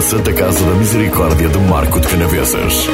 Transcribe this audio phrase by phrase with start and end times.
[0.00, 2.88] Santa Casa da Misericórdia de Marco de Canavesas.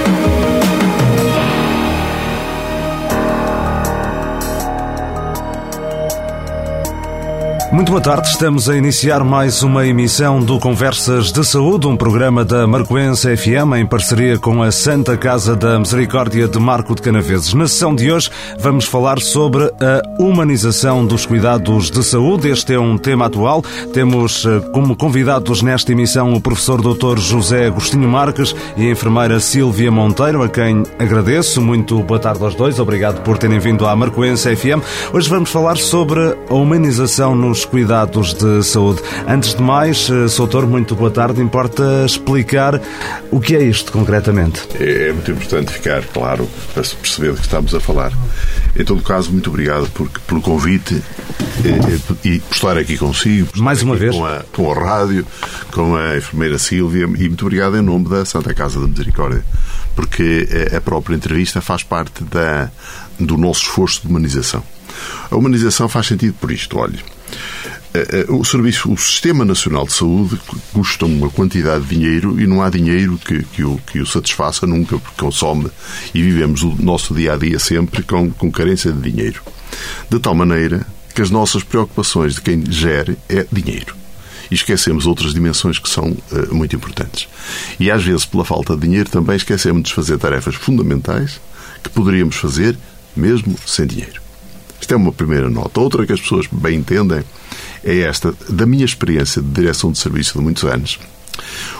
[7.77, 12.43] Muito boa tarde, estamos a iniciar mais uma emissão do Conversas de Saúde, um programa
[12.43, 17.53] da Marcoense FM em parceria com a Santa Casa da Misericórdia de Marco de Canaveses.
[17.53, 22.49] Na sessão de hoje vamos falar sobre a humanização dos cuidados de saúde.
[22.49, 23.63] Este é um tema atual.
[23.93, 27.19] Temos eh, como convidados nesta emissão o professor Dr.
[27.19, 31.61] José Agostinho Marques e a enfermeira Silvia Monteiro, a quem agradeço.
[31.61, 32.79] Muito boa tarde aos dois.
[32.79, 34.81] Obrigado por terem vindo à Marcoense FM.
[35.13, 39.03] Hoje vamos falar sobre a humanização nos cuidados de saúde.
[39.27, 41.43] Antes de mais, eh, Soutor, muito boa tarde.
[41.43, 42.81] Importa explicar
[43.31, 44.67] o que é isto concretamente?
[44.79, 48.13] É, é muito importante ficar claro para se perceber do que estamos a falar.
[48.79, 50.95] Em todo caso, muito obrigado por, pelo convite
[51.65, 53.49] e, eh, eh, e por estar aqui consigo.
[53.57, 54.15] Mais uma vez.
[54.15, 55.27] Com a, com a rádio,
[55.73, 59.45] com a enfermeira Sílvia e muito obrigado em nome da Santa Casa da Misericórdia,
[59.95, 62.71] porque a própria entrevista faz parte da,
[63.19, 64.63] do nosso esforço de humanização.
[65.31, 66.99] A humanização faz sentido por isto, olhe.
[67.97, 70.39] Eh, eh, o serviço, o Sistema Nacional de Saúde
[70.71, 74.67] custa uma quantidade de dinheiro e não há dinheiro que, que, o, que o satisfaça
[74.67, 75.71] nunca, porque consome
[76.13, 79.41] e vivemos o nosso dia a dia sempre com, com carência de dinheiro.
[80.11, 83.97] De tal maneira que as nossas preocupações de quem gere é dinheiro.
[84.51, 87.27] E esquecemos outras dimensões que são uh, muito importantes.
[87.81, 91.41] E às vezes, pela falta de dinheiro, também esquecemos de fazer tarefas fundamentais
[91.83, 92.77] que poderíamos fazer
[93.17, 94.21] mesmo sem dinheiro.
[94.79, 95.81] Isto é uma primeira nota.
[95.81, 97.25] Outra que as pessoas bem entendem
[97.85, 98.35] é esta.
[98.49, 100.99] Da minha experiência de direção de serviço de muitos anos,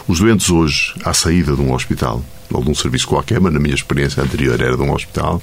[0.07, 3.59] os doentes hoje, à saída de um hospital, ou de um serviço qualquer, mas na
[3.59, 5.41] minha experiência anterior era de um hospital,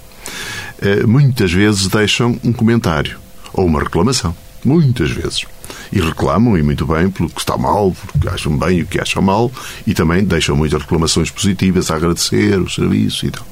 [0.81, 3.19] eh, muitas vezes deixam um comentário
[3.53, 4.35] ou uma reclamação.
[4.65, 5.45] Muitas vezes.
[5.93, 9.21] E reclamam, e muito bem, pelo que está mal, porque acham bem o que acham
[9.21, 9.53] mal,
[9.87, 13.47] e também deixam muitas reclamações positivas a agradecer o serviço e tal.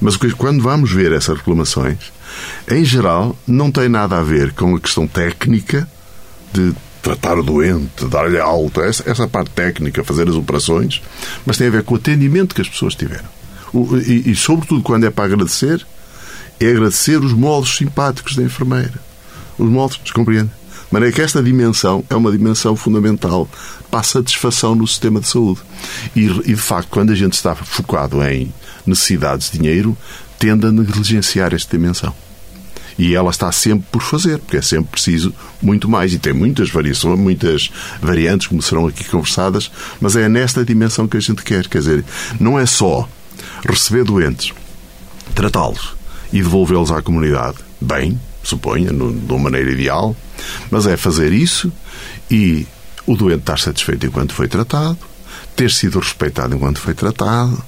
[0.00, 1.98] Mas quando vamos ver essas reclamações,
[2.70, 5.88] em geral, não tem nada a ver com a questão técnica
[6.54, 6.72] de
[7.02, 11.02] tratar o doente, dar-lhe alta, essa, essa parte técnica, fazer as operações,
[11.44, 13.28] mas tem a ver com o atendimento que as pessoas tiveram.
[13.72, 15.84] O, e, e, sobretudo, quando é para agradecer,
[16.58, 18.94] é agradecer os modos simpáticos da enfermeira.
[19.58, 20.48] Os modos, compreende?
[20.48, 23.48] De maneira que esta dimensão é uma dimensão fundamental
[23.90, 25.60] para a satisfação no sistema de saúde.
[26.14, 28.54] E, e, de facto, quando a gente está focado em
[28.86, 29.96] necessidades de dinheiro,
[30.38, 32.14] tende a negligenciar esta dimensão
[32.98, 36.70] e ela está sempre por fazer, porque é sempre preciso muito mais e tem muitas
[36.70, 41.66] variações, muitas variantes, como serão aqui conversadas, mas é nesta dimensão que a gente quer.
[41.66, 42.04] Quer dizer,
[42.38, 43.08] não é só
[43.66, 44.52] receber doentes,
[45.34, 45.94] tratá-los
[46.32, 50.16] e devolvê-los à comunidade bem, suponha, de uma maneira ideal,
[50.70, 51.72] mas é fazer isso
[52.30, 52.66] e
[53.06, 54.98] o doente estar satisfeito enquanto foi tratado,
[55.56, 57.62] ter sido respeitado enquanto foi tratado,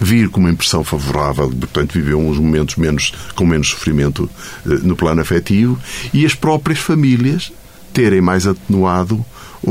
[0.00, 4.30] vir com uma impressão favorável, portanto, viveu uns momentos menos, com menos sofrimento
[4.66, 5.78] eh, no plano afetivo,
[6.12, 7.52] e as próprias famílias
[7.92, 9.24] terem mais atenuado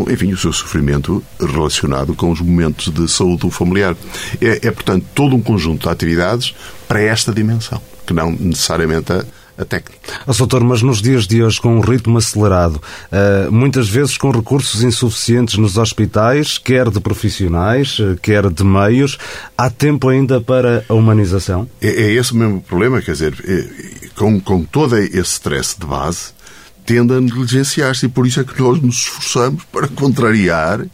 [0.10, 3.96] enfim, o seu sofrimento relacionado com os momentos de saúde familiar.
[4.42, 6.54] É, é, portanto, todo um conjunto de atividades
[6.88, 9.26] para esta dimensão, que não necessariamente a,
[9.58, 10.00] a técnica.
[10.26, 14.30] Oh, doutor, mas nos dias de hoje, com um ritmo acelerado, uh, muitas vezes com
[14.30, 19.18] recursos insuficientes nos hospitais, quer de profissionais, uh, quer de meios,
[19.58, 21.68] há tempo ainda para a humanização?
[21.82, 25.86] É, é esse o mesmo problema, quer dizer, é, com, com todo esse stress de
[25.86, 26.38] base,
[26.86, 30.86] tende a negligenciar-se e por isso é que nós nos esforçamos para contrariar,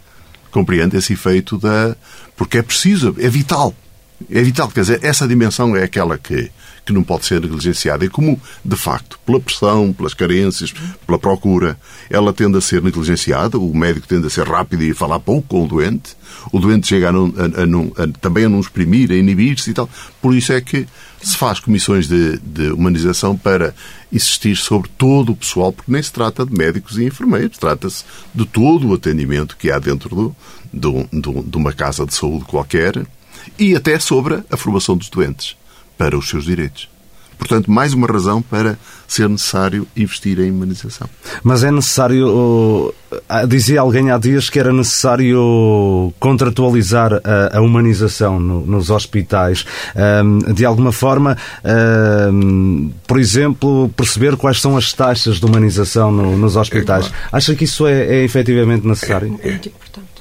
[0.52, 1.96] compreende, esse efeito da...
[2.36, 3.76] porque é preciso, é vital.
[4.32, 6.50] É vital, quer dizer, essa dimensão é aquela que
[6.86, 8.06] que não pode ser negligenciada.
[8.06, 10.74] E como, de facto, pela pressão, pelas carências,
[11.06, 11.78] pela procura,
[12.10, 15.66] ela tende a ser negligenciada, o médico tende a ser rápido e falar pouco com
[15.66, 16.16] o doente,
[16.52, 19.74] o doente chega a, não, a, a, a também a não exprimir, a inibir-se e
[19.74, 19.90] tal.
[20.22, 20.88] Por isso é que
[21.22, 23.74] se faz comissões de, de, humanização para
[24.12, 28.04] insistir sobre todo o pessoal, porque nem se trata de médicos e enfermeiros, trata-se
[28.36, 30.36] de todo o atendimento que há dentro do,
[30.72, 33.06] do, do, de uma casa de saúde qualquer
[33.58, 35.56] e até sobre a formação dos doentes
[36.04, 36.90] para os seus direitos.
[37.38, 38.78] Portanto, mais uma razão para
[39.08, 41.10] ser necessário investir em humanização.
[41.42, 42.94] Mas é necessário,
[43.48, 47.22] dizia alguém há dias que era necessário contratualizar
[47.52, 49.66] a, humanização no, nos hospitais.
[50.54, 51.38] De alguma forma,
[53.08, 57.06] por exemplo, perceber quais são as taxas de humanização no, nos hospitais.
[57.06, 57.28] É, claro.
[57.32, 59.40] Acha que isso é, é efetivamente necessário?
[59.42, 60.13] É, é, é,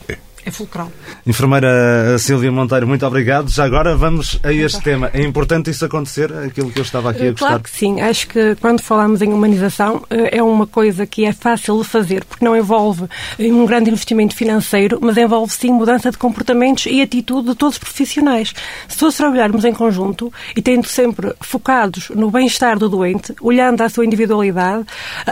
[0.45, 0.91] é fulcral.
[1.27, 3.49] Enfermeira Silvia Monteiro, muito obrigado.
[3.49, 5.11] Já agora vamos a este tema.
[5.13, 7.47] É importante isso acontecer, aquilo que eu estava aqui a gostar?
[7.47, 8.01] Claro que sim.
[8.01, 12.25] Acho que quando falamos em humanização eh, é uma coisa que é fácil de fazer,
[12.25, 13.05] porque não envolve
[13.39, 17.79] um grande investimento financeiro, mas envolve sim mudança de comportamentos e atitude de todos os
[17.79, 18.53] profissionais.
[18.89, 23.89] Se todos trabalharmos em conjunto e tendo sempre focados no bem-estar do doente, olhando à
[23.89, 24.85] sua individualidade,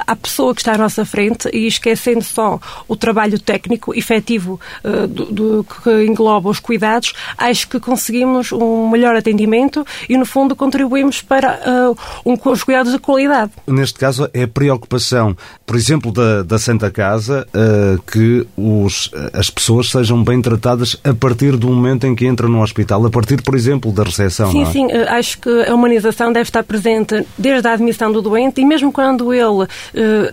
[0.06, 4.60] à pessoa que está à nossa frente e esquecendo só o trabalho técnico efetivo
[5.04, 11.22] uh, que engloba os cuidados, acho que conseguimos um melhor atendimento e, no fundo, contribuímos
[11.22, 13.52] para uh, um, os cuidados de qualidade.
[13.66, 15.36] Neste caso, é a preocupação,
[15.66, 21.14] por exemplo, da, da Santa Casa, uh, que os, as pessoas sejam bem tratadas a
[21.14, 24.50] partir do momento em que entram no hospital, a partir, por exemplo, da recepção.
[24.50, 24.66] Sim, é?
[24.66, 24.92] sim.
[25.08, 29.32] Acho que a humanização deve estar presente desde a admissão do doente e mesmo quando
[29.32, 29.68] ele uh,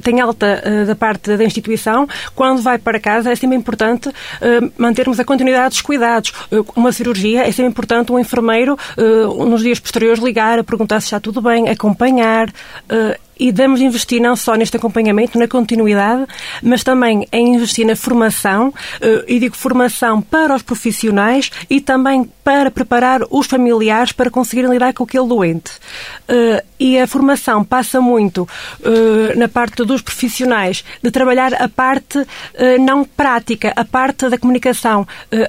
[0.02, 4.57] tem alta uh, da parte da instituição, quando vai para casa é sempre importante uh,
[4.78, 6.34] mantermos a continuidade dos cuidados.
[6.76, 8.78] uma cirurgia é sempre importante um enfermeiro
[9.50, 12.52] nos dias posteriores ligar, a perguntar se está tudo bem, acompanhar
[13.40, 16.26] e devemos investir não só neste acompanhamento, na continuidade,
[16.62, 22.30] mas também em investir na formação, eh, e digo formação para os profissionais e também
[22.44, 25.72] para preparar os familiares para conseguirem lidar com aquele doente.
[26.28, 28.48] Eh, e a formação passa muito
[28.84, 32.26] eh, na parte dos profissionais de trabalhar a parte
[32.80, 35.08] não prática, a parte da comunicação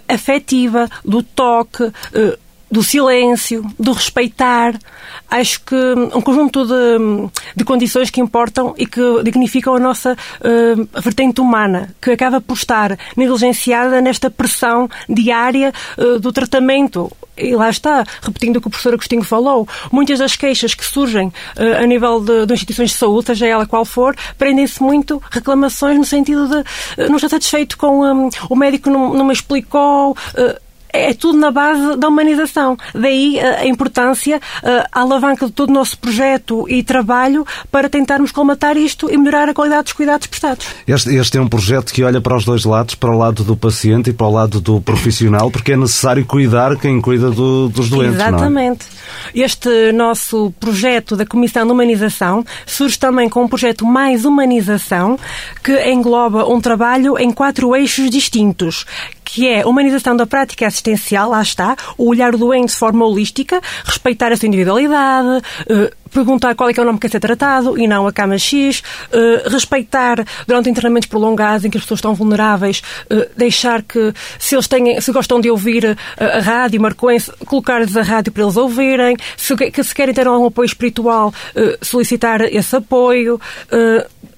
[0.08, 1.90] afetiva, do toque,
[2.70, 4.78] do silêncio, do respeitar.
[5.30, 5.74] Acho que
[6.14, 11.94] um conjunto de, de condições que importam e que dignificam a nossa uh, vertente humana,
[12.00, 17.10] que acaba por estar negligenciada nesta pressão diária uh, do tratamento.
[17.36, 21.28] E lá está, repetindo o que o professor Agostinho falou, muitas das queixas que surgem
[21.28, 25.96] uh, a nível de, de, instituições de saúde, seja ela qual for, prendem-se muito reclamações
[25.96, 30.16] no sentido de não estar satisfeito com um, o médico não, não me explicou
[30.92, 32.76] é tudo na base da humanização.
[32.94, 37.88] Daí eh, a importância, eh, a alavanca de todo o nosso projeto e trabalho para
[37.88, 40.66] tentarmos colmatar isto e melhorar a qualidade dos cuidados prestados.
[40.86, 43.56] Este, este, é um projeto que olha para os dois lados, para o lado do
[43.56, 47.88] paciente e para o lado do profissional, porque é necessário cuidar quem cuida do, dos
[47.88, 48.20] doentes.
[48.20, 48.28] É?
[48.28, 48.86] Exatamente.
[49.34, 49.40] É?
[49.40, 55.18] Este nosso projeto da Comissão de Humanização surge também com um projeto Mais Humanização,
[55.62, 58.84] que engloba um trabalho em quatro eixos distintos,
[59.28, 63.60] que é humanização da prática assistencial, lá está, o olhar do doente de forma holística,
[63.84, 67.20] respeitar a sua individualidade, eh, perguntar qual é que é o nome que quer ser
[67.20, 68.82] tratado e não a cama X,
[69.12, 74.54] uh, respeitar durante internamentos prolongados em que as pessoas estão vulneráveis, uh, deixar que se
[74.54, 78.56] eles têm, se gostam de ouvir uh, a rádio, marcoense, colocar-lhes a rádio para eles
[78.56, 81.32] ouvirem, se, que, se querem ter algum apoio espiritual,
[81.82, 83.40] solicitar esse apoio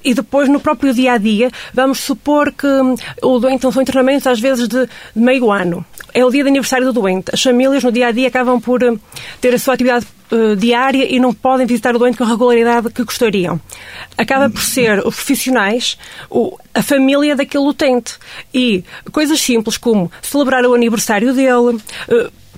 [0.04, 4.26] e depois no próprio dia a dia, vamos supor que hum, o doente são internamentos
[4.26, 5.84] às vezes de meio ano.
[6.12, 7.30] É o dia de aniversário do doente.
[7.32, 8.98] As famílias no dia a dia acabam por hum,
[9.40, 12.90] ter a sua atividade uh, diária e não podem visitar o doente com a regularidade
[12.90, 13.60] que gostariam.
[14.16, 15.98] Acaba por ser os profissionais,
[16.28, 18.14] o, a família daquele utente.
[18.52, 21.80] E coisas simples como celebrar o aniversário dele,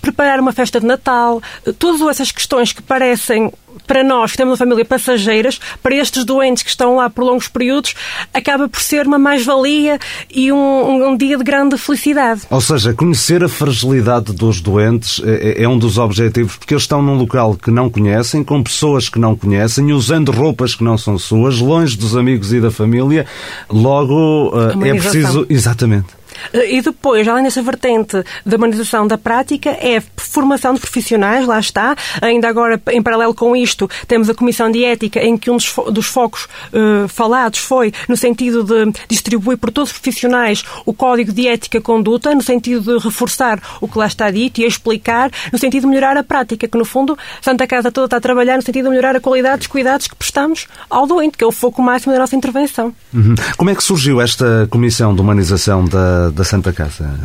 [0.03, 1.41] preparar uma festa de Natal,
[1.79, 3.51] todas essas questões que parecem
[3.87, 7.49] para nós que temos uma família passageiras, para estes doentes que estão lá por longos
[7.49, 7.95] períodos,
[8.33, 9.99] acaba por ser uma mais-valia
[10.31, 12.43] e um, um, dia de grande felicidade.
[12.51, 16.83] Ou seja, conhecer a fragilidade dos doentes é, é, é, um dos objetivos, porque eles
[16.83, 20.99] estão num local que não conhecem, com pessoas que não conhecem, usando roupas que não
[20.99, 23.27] são suas, longe dos amigos e da família.
[23.71, 25.47] Logo, uh, é preciso.
[25.49, 26.22] Exatamente.
[26.53, 31.97] E depois, além dessa vertente da humanização da prática, é formação de profissionais, lá está.
[32.21, 35.67] Ainda agora, em paralelo com isto, temos a Comissão de Ética, em que um dos,
[35.67, 40.93] fo dos focos uh, falados foi no sentido de distribuir por todos os profissionais o
[40.93, 45.31] Código de Ética Conduta, no sentido de reforçar o que lá está dito e explicar,
[45.53, 48.57] no sentido de melhorar a prática, que no fundo Santa Casa toda está a trabalhar
[48.57, 51.53] no sentido de melhorar a qualidade dos cuidados que prestamos ao doente, que é o
[51.53, 52.95] foco máximo da nossa intervenção.
[53.13, 53.35] Uhum.
[53.57, 57.19] Como é que surgiu esta Comissão de Humanização da da Santa Casa,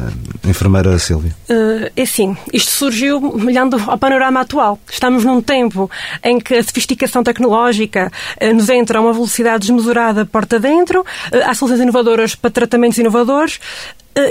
[0.43, 1.35] enfermeira Silvia?
[1.49, 4.79] Uh, é sim, isto surgiu olhando ao panorama atual.
[4.89, 5.89] Estamos num tempo
[6.23, 8.11] em que a sofisticação tecnológica
[8.41, 11.05] uh, nos entra a uma velocidade desmesurada porta dentro, uh,
[11.45, 13.59] há soluções inovadoras para tratamentos inovadores,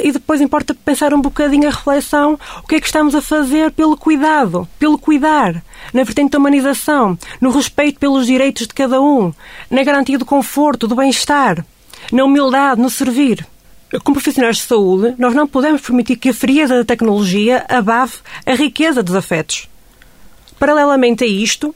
[0.02, 3.70] e depois importa pensar um bocadinho a reflexão o que é que estamos a fazer
[3.70, 5.62] pelo cuidado, pelo cuidar,
[5.94, 9.32] na vertente da humanização, no respeito pelos direitos de cada um,
[9.70, 11.64] na garantia do conforto, do bem-estar,
[12.10, 13.46] na humildade, no servir
[14.02, 18.54] como profissionais de saúde, nós não podemos permitir que a frieza da tecnologia abafe a
[18.54, 19.68] riqueza dos afetos.
[20.58, 21.74] Paralelamente a isto,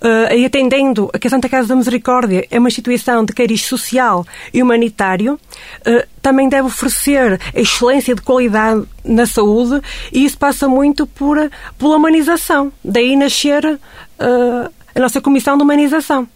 [0.00, 3.62] uh, e atendendo a que a Santa Casa da Misericórdia é uma instituição de cariz
[3.62, 9.80] social e humanitário, uh, também deve oferecer excelência de qualidade na saúde
[10.12, 11.36] e isso passa muito por,
[11.78, 12.72] pela humanização.
[12.82, 16.26] Daí nascer uh, a nossa Comissão de Humanização.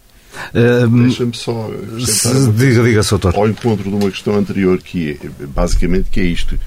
[1.01, 3.35] Deixa-me só se, diga, diga, doutor.
[3.35, 6.59] Ao encontro de uma questão anterior que é, basicamente que é isto.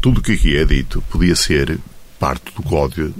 [0.00, 1.78] Tudo o que aqui é dito podia ser
[2.18, 3.12] parte do código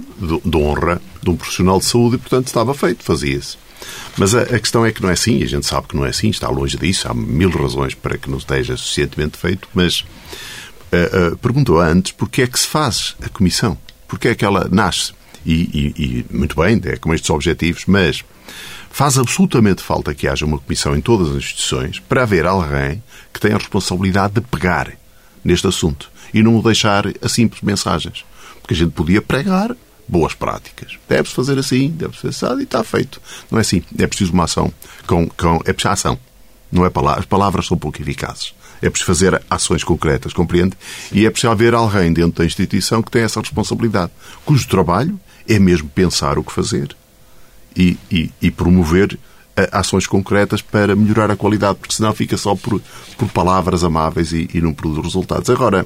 [0.45, 3.57] de honra de um profissional de saúde e, portanto, estava feito, fazia-se.
[4.17, 6.09] Mas a, a, questão é que não é assim, a gente sabe que não é
[6.09, 11.33] assim, está longe disso, há mil razões para que não esteja suficientemente feito, mas uh,
[11.33, 15.11] uh, perguntou antes porque é que se faz a comissão, porque é que ela nasce.
[15.45, 18.23] E, e, e muito bem, é com estes objetivos, mas
[18.93, 23.39] faz absolutamente falta que haja uma comissão em todas as instituições para haver alguém que
[23.39, 24.93] tenha a responsabilidade de pegar
[25.43, 28.23] neste assunto e não o deixar a simples mensagens.
[28.61, 29.75] Porque a gente podia pregar
[30.07, 30.99] boas práticas.
[31.09, 33.19] Deve-se fazer assim, deve-se fazer assim, e está feito.
[33.49, 33.81] Não é assim.
[33.97, 34.71] É preciso uma ação
[35.07, 35.27] com.
[35.27, 36.19] com é preciso ação.
[36.71, 37.23] Não é palavras.
[37.23, 38.53] As palavras são pouco eficazes.
[38.79, 40.77] É preciso fazer ações concretas, compreende?
[41.11, 44.11] E é preciso haver alguém dentro da instituição que tenha essa responsabilidade,
[44.45, 45.19] cujo trabalho
[45.49, 46.95] é mesmo pensar o que fazer
[47.75, 49.17] e, e, e promover
[49.71, 52.81] ações concretas para melhorar a qualidade, porque senão fica só por,
[53.17, 55.49] por palavras amáveis e, e não produz resultados.
[55.49, 55.85] Agora,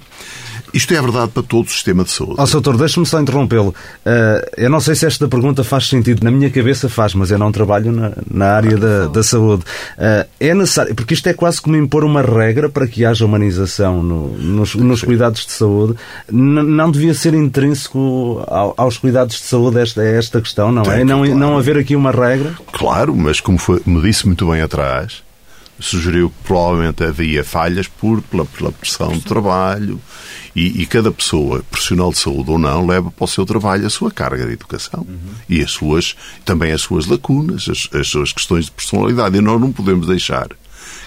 [0.74, 2.36] isto é verdade para todo o sistema de saúde.
[2.38, 3.70] Ó, oh, doutor, deixe-me só interrompê-lo.
[4.06, 6.24] Uh, eu não sei se esta pergunta faz sentido.
[6.24, 9.64] Na minha cabeça faz, mas eu não trabalho na, na área da, da saúde.
[9.98, 14.04] Uh, é necessário, porque isto é quase como impor uma regra para que haja humanização
[14.04, 15.96] no, nos, nos cuidados de saúde.
[16.32, 21.04] N não devia ser intrínseco ao, aos cuidados de saúde esta, esta questão, não é?
[21.04, 21.36] Não, claro.
[21.36, 22.54] não haver aqui uma regra?
[22.72, 25.24] Claro, mas como foi, me disse muito bem atrás,
[25.80, 30.02] sugeriu que provavelmente havia falhas por, pela, pela pressão do trabalho
[30.56, 33.90] e, e, cada pessoa, profissional de saúde ou não, leva para o seu trabalho a
[33.90, 35.34] sua carga de educação uhum.
[35.48, 39.38] e as suas, também as suas lacunas, as, as suas questões de personalidade.
[39.38, 40.48] E nós não podemos deixar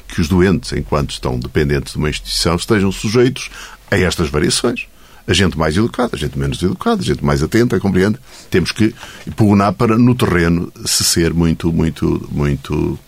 [0.06, 3.50] que os doentes, enquanto estão dependentes de uma instituição, estejam sujeitos
[3.90, 4.86] a estas variações.
[5.26, 8.18] A gente mais educada, a gente menos educada, a gente mais atenta, compreende?
[8.50, 8.94] Temos que
[9.36, 12.98] pugnar para, no terreno, se ser muito, muito, muito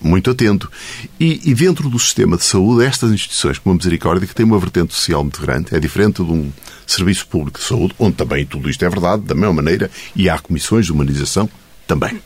[0.00, 0.70] muito atento.
[1.18, 4.58] E, e, dentro do sistema de saúde, estas instituições como a Misericórdia, que tem uma
[4.58, 6.52] vertente social muito grande, é diferente de um
[6.86, 10.38] serviço público de saúde, onde também tudo isto é verdade, da mesma maneira, e há
[10.38, 11.48] comissões de humanização
[11.86, 12.20] também.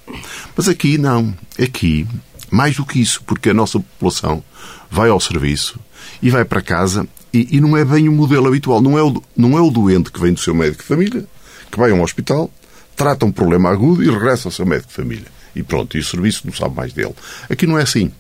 [0.57, 1.35] Mas aqui não.
[1.63, 2.07] Aqui,
[2.51, 4.43] mais do que isso, porque a nossa população
[4.91, 5.79] vai ao serviço
[6.23, 8.81] e vai para casa e, e não é bem o modelo habitual.
[8.81, 11.25] Não é o, não é o doente que vem do seu médico de família,
[11.71, 12.51] que vai a um hospital,
[12.97, 16.05] trata um problema agudo e regressa ao seu médico de família e pronto, e o
[16.05, 17.15] serviço não sabe mais dele.
[17.49, 18.11] Aqui não é assim.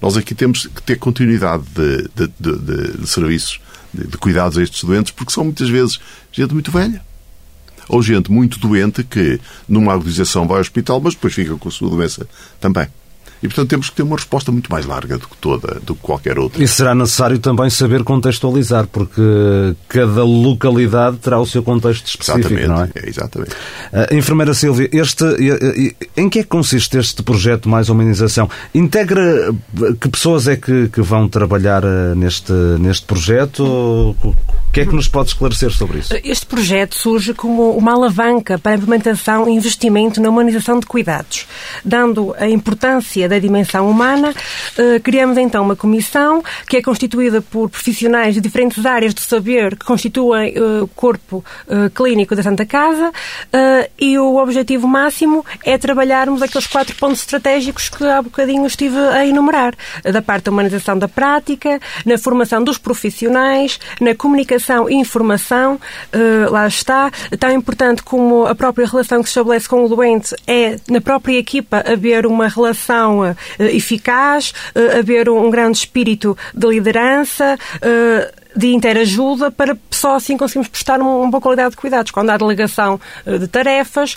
[0.00, 3.60] Nós aqui temos que ter continuidade de, de, de, de serviços,
[3.92, 5.98] de, cuidados a estes doentes, porque são muitas vezes
[6.32, 7.02] gente muito velha.
[7.88, 11.72] Ou gente muito doente que, numa agudização, vai ao hospital, mas depois fica com a
[11.72, 12.26] sua doença
[12.60, 12.88] também.
[13.42, 16.00] E, portanto, temos que ter uma resposta muito mais larga do que toda, do que
[16.00, 16.62] qualquer outra.
[16.62, 19.22] E será necessário também saber contextualizar, porque
[19.88, 22.90] cada localidade terá o seu contexto específico, exatamente, não é?
[22.94, 23.50] é exatamente.
[23.52, 25.24] Uh, enfermeira Silvia, este,
[26.16, 28.48] em que é que consiste este projeto Mais Humanização?
[28.74, 29.54] Integra
[30.00, 34.16] que pessoas é que, que vão trabalhar ah, neste, neste projeto?
[34.76, 36.12] Que é que nos pode esclarecer sobre isso?
[36.22, 41.46] Este projeto surge como uma alavanca para a implementação e investimento na humanização de cuidados,
[41.82, 44.34] dando a importância da dimensão humana,
[44.76, 49.76] eh, criamos então uma comissão que é constituída por profissionais de diferentes áreas do saber
[49.76, 53.10] que constituem eh, o corpo eh, clínico da Santa Casa
[53.98, 59.26] e o objetivo máximo é trabalharmos aqueles quatro pontos estratégicos que há bocadinho estive a
[59.26, 65.78] enumerar, da parte da humanização da prática, na formação dos profissionais, na comunicação e informação,
[66.50, 70.76] lá está, tão importante como a própria relação que se estabelece com o doente é,
[70.88, 77.58] na própria equipa, haver uma relação uh, eficaz, uh, haver um grande espírito de liderança
[78.54, 82.10] de interajuda para só assim conseguimos prestar uma boa qualidade de cuidados.
[82.10, 84.16] Quando há delegação de tarefas,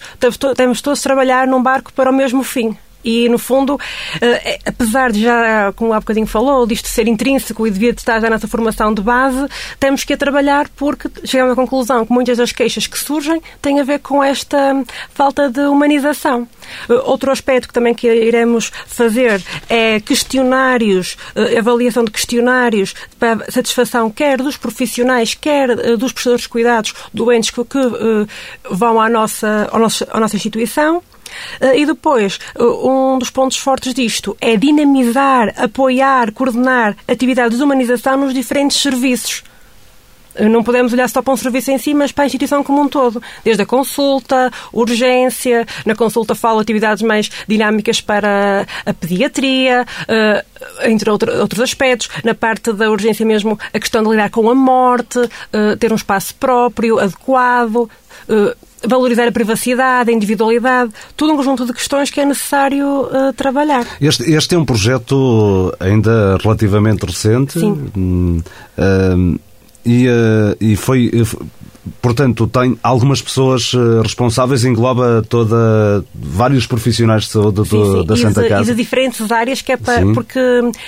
[0.56, 2.76] temos todos a trabalhar num barco para o mesmo fim.
[3.04, 3.80] E, no fundo,
[4.20, 8.30] eh, apesar de já, como há bocadinho falou, disto ser intrínseco e devia estar já
[8.30, 9.48] nessa formação de base,
[9.80, 13.80] temos que a trabalhar porque chegamos à conclusão que muitas das queixas que surgem têm
[13.80, 16.48] a ver com esta falta de humanização.
[16.90, 23.50] Eh, outro aspecto que também que iremos fazer é questionários, eh, avaliação de questionários para
[23.50, 27.80] satisfação quer dos profissionais, quer dos prestadores de cuidados doentes que, que
[28.70, 29.70] vão à nossa,
[30.12, 31.02] à nossa instituição.
[31.60, 37.64] Eh, e depois, eh, um dos pontos fortes disto é dinamizar, apoiar, coordenar atividades de
[37.64, 39.44] humanização nos diferentes serviços.
[40.40, 42.88] Não podemos olhar só para um serviço em si, mas para a instituição como um
[42.88, 43.22] todo.
[43.44, 49.86] Desde a consulta, urgência, na consulta falo atividades mais dinâmicas para a pediatria,
[50.84, 52.10] entre outros aspectos.
[52.24, 55.20] Na parte da urgência mesmo, a questão de lidar com a morte,
[55.78, 57.90] ter um espaço próprio, adequado,
[58.88, 63.86] valorizar a privacidade, a individualidade, tudo um conjunto de questões que é necessário uh, trabalhar.
[64.00, 67.60] Este, este, é um projeto ainda relativamente recente.
[67.60, 68.44] Sim.
[68.78, 69.40] Uh,
[69.86, 71.12] e, uh, e foi
[72.02, 78.06] portanto, tem algumas pessoas eh, responsáveis, engloba toda vários profissionais de saúde sim, sim.
[78.06, 78.72] da Santa de, Casa.
[78.72, 80.40] E de diferentes áreas, que é para, porque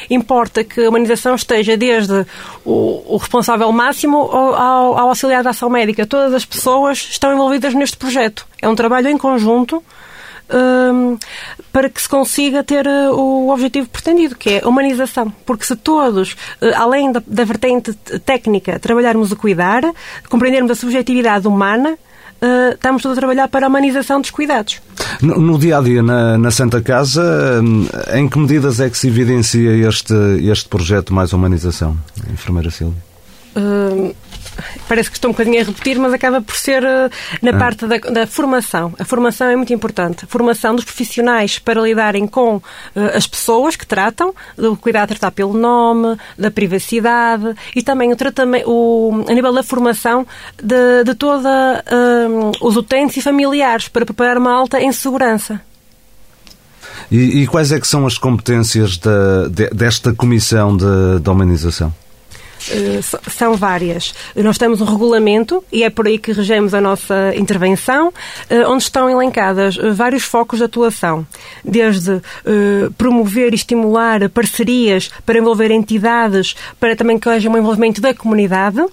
[0.09, 2.25] importa que a humanização esteja desde
[2.65, 6.05] o, o responsável máximo ao, ao auxiliar da ação médica.
[6.05, 8.45] Todas as pessoas estão envolvidas neste projeto.
[8.61, 9.83] É um trabalho em conjunto
[10.53, 11.17] um,
[11.71, 15.31] para que se consiga ter uh, o objetivo pretendido, que é a humanização.
[15.45, 17.93] Porque se todos, uh, além da, da vertente
[18.25, 19.83] técnica, trabalharmos a cuidar,
[20.29, 21.97] compreendermos a subjetividade humana,
[22.43, 24.81] Uh, estamos todos a trabalhar para a humanização dos cuidados.
[25.21, 28.97] No, no dia a dia na, na, Santa Casa, hum, em que medidas é que
[28.97, 30.15] se evidencia este,
[30.51, 31.95] este projeto mais humanização,
[32.33, 32.97] enfermeira Silvia?
[33.55, 34.15] Uh,
[34.87, 37.09] parece que estou um bocadinho a repetir, mas acaba por ser uh,
[37.41, 37.57] na ah.
[37.57, 38.93] parte da, da, formação.
[38.99, 40.25] A formação é muito importante.
[40.25, 42.61] A formação dos profissionais para lidarem com uh,
[43.15, 48.15] as pessoas que tratam, do cuidado de tratar pelo nome, da privacidade e também o
[48.15, 50.25] tratamento, o, a nível da formação
[50.61, 55.61] de, de todos uh, os utentes e familiares para preparar uma alta em segurança.
[57.11, 61.93] E, e, quais é que são as competências de, desta comissão de, de humanização?
[62.69, 62.99] Eh,
[63.29, 64.13] são várias.
[64.35, 68.13] Nós temos um regulamento e é por aí que regemos a nossa intervenção,
[68.49, 71.25] eh, onde estão elencadas eh, vários focos de atuação,
[71.63, 72.21] desde
[72.97, 78.83] promover e estimular parcerias para envolver entidades, para também que haja um envolvimento da comunidade,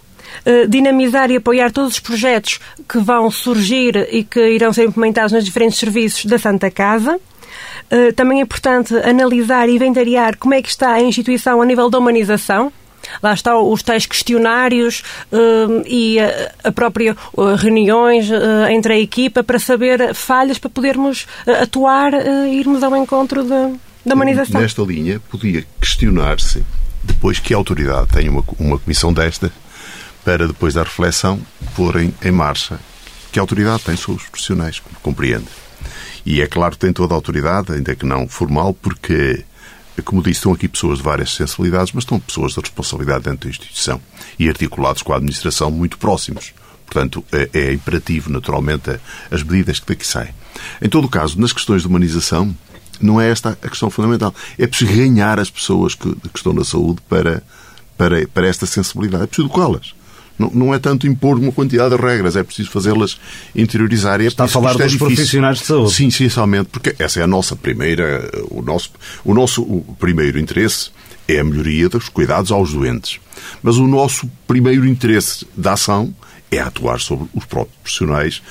[0.68, 5.44] dinamizar e apoiar todos os projetos que vão surgir e que irão ser implementados nos
[5.44, 7.18] diferentes serviços da Santa Casa.
[8.14, 11.98] Também é importante analisar e inventariar como é que está a instituição a nível da
[11.98, 12.72] humanização,
[13.22, 18.98] Lá estão os tais questionários uh, e a, a própria uh, reuniões uh, entre a
[18.98, 21.26] equipa para saber falhas para podermos
[21.60, 23.70] atuar e irmos ao encontro da,
[24.04, 24.60] da humanização.
[24.60, 26.64] Nesta linha, podia questionar-se,
[27.02, 29.52] depois que a autoridade tem uma, uma comissão desta,
[30.24, 31.40] para depois da reflexão
[31.74, 32.78] porem em marcha
[33.32, 35.46] que a autoridade tem os profissionais, compreende.
[36.24, 39.44] E é claro que tem toda a autoridade, ainda que não formal, porque
[40.02, 43.50] como disse, estão aqui pessoas de várias sensibilidades, mas estão pessoas de responsabilidade dentro da
[43.50, 44.00] instituição
[44.38, 46.52] e articulados com a administração muito próximos.
[46.86, 48.98] Portanto, é, é imperativo, naturalmente,
[49.30, 50.34] as medidas que daqui saem.
[50.80, 52.54] Em todo o caso, nas questões de humanização,
[53.00, 54.34] não é esta a questão fundamental.
[54.58, 57.42] É preciso ganhar as pessoas que, que estão na saúde para,
[57.96, 59.24] para, para esta sensibilidade.
[59.24, 59.94] É preciso educá-las.
[60.38, 63.18] Não, não é tanto impor uma quantidade de regras, é preciso fazê-las
[63.54, 64.20] interiorizar.
[64.20, 65.92] É Está a falar dos profissionais de saúde.
[65.92, 68.90] Sim, essencialmente, porque essa é a nossa primeira, o nosso,
[69.24, 70.90] o nosso o primeiro interesse
[71.26, 73.20] é a melhoria dos cuidados aos doentes.
[73.62, 76.14] Mas o nosso primeiro interesse da ação
[76.50, 78.42] é atuar sobre os próprios profissionais,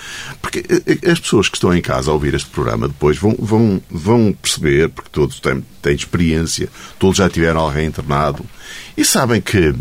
[0.41, 3.36] porque eh, eh, as pessoas que estão em casa a ouvir este programa depois vão,
[3.39, 6.69] vão, vão perceber, porque todos têm, têm experiência,
[7.00, 8.45] todos já tiveram alguém internado,
[8.95, 9.73] e sabem que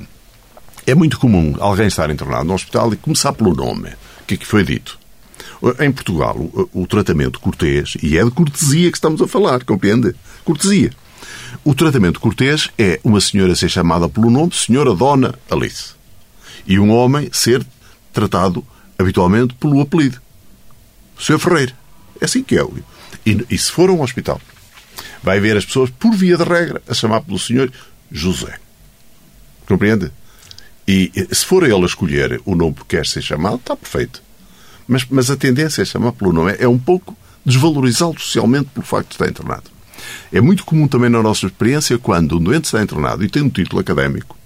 [0.86, 3.90] é muito comum alguém estar internado no hospital e começar pelo nome.
[4.20, 4.98] O que é que foi dito?
[5.80, 10.14] Em Portugal, o, o tratamento cortês, e é de cortesia que estamos a falar, compreende?
[10.44, 10.92] Cortesia.
[11.64, 15.94] O tratamento cortês é uma senhora ser chamada pelo nome Senhora Dona Alice.
[16.66, 17.66] E um homem ser
[18.12, 18.64] tratado
[18.98, 20.20] habitualmente pelo apelido.
[21.18, 21.38] Sr.
[21.38, 21.72] Ferreira.
[22.20, 22.64] É assim que é.
[23.24, 24.40] E, e se for a um hospital,
[25.22, 27.72] vai ver as pessoas, por via de regra, a chamar pelo senhor
[28.10, 28.58] José.
[29.66, 30.12] Compreende?
[30.86, 34.22] E se for ele a escolher o nome que quer ser chamado, está perfeito.
[34.86, 36.54] Mas, mas a tendência é chamar pelo nome.
[36.58, 39.70] É um pouco desvalorizá-lo socialmente pelo facto de estar internado.
[40.32, 43.48] É muito comum também na nossa experiência quando um doente está internado e tem um
[43.48, 44.36] título académico,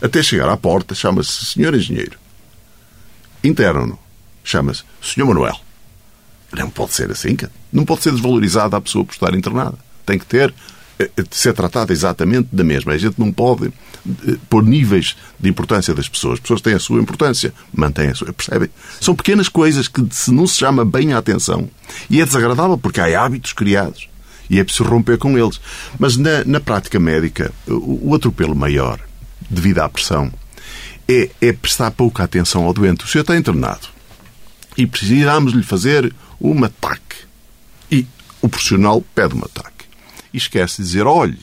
[0.00, 2.18] até chegar à porta, chama-se Senhor Engenheiro.
[3.42, 3.98] Internam-no.
[4.44, 5.58] Chama-se Senhor Manuel.
[6.52, 7.36] Não pode ser assim,
[7.72, 9.78] Não pode ser desvalorizada a pessoa por estar internada.
[10.04, 10.52] Tem que ter
[11.00, 12.92] eh, eh, ser tratada exatamente da mesma.
[12.92, 16.34] A gente não pode eh, pôr níveis de importância das pessoas.
[16.34, 18.30] As pessoas têm a sua importância, mantêm a sua.
[18.34, 18.68] Percebem?
[19.00, 21.70] São pequenas coisas que se não se chama bem a atenção
[22.10, 24.10] e é desagradável porque há hábitos criados
[24.50, 25.58] e é preciso romper com eles.
[25.98, 29.00] Mas na, na prática médica, o, o atropelo maior,
[29.48, 30.30] devido à pressão,
[31.08, 33.06] é, é prestar pouca atenção ao doente.
[33.06, 33.88] O senhor está internado
[34.76, 37.00] e precisamos-lhe fazer uma TAC.
[37.90, 38.06] E
[38.42, 39.79] o profissional pede uma TAC
[40.32, 41.38] e esquece de dizer: olhe,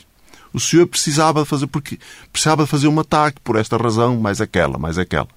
[0.54, 2.00] o senhor precisava fazer, porque
[2.32, 5.28] precisava fazer um ataque por esta razão, mais aquela, mais aquela.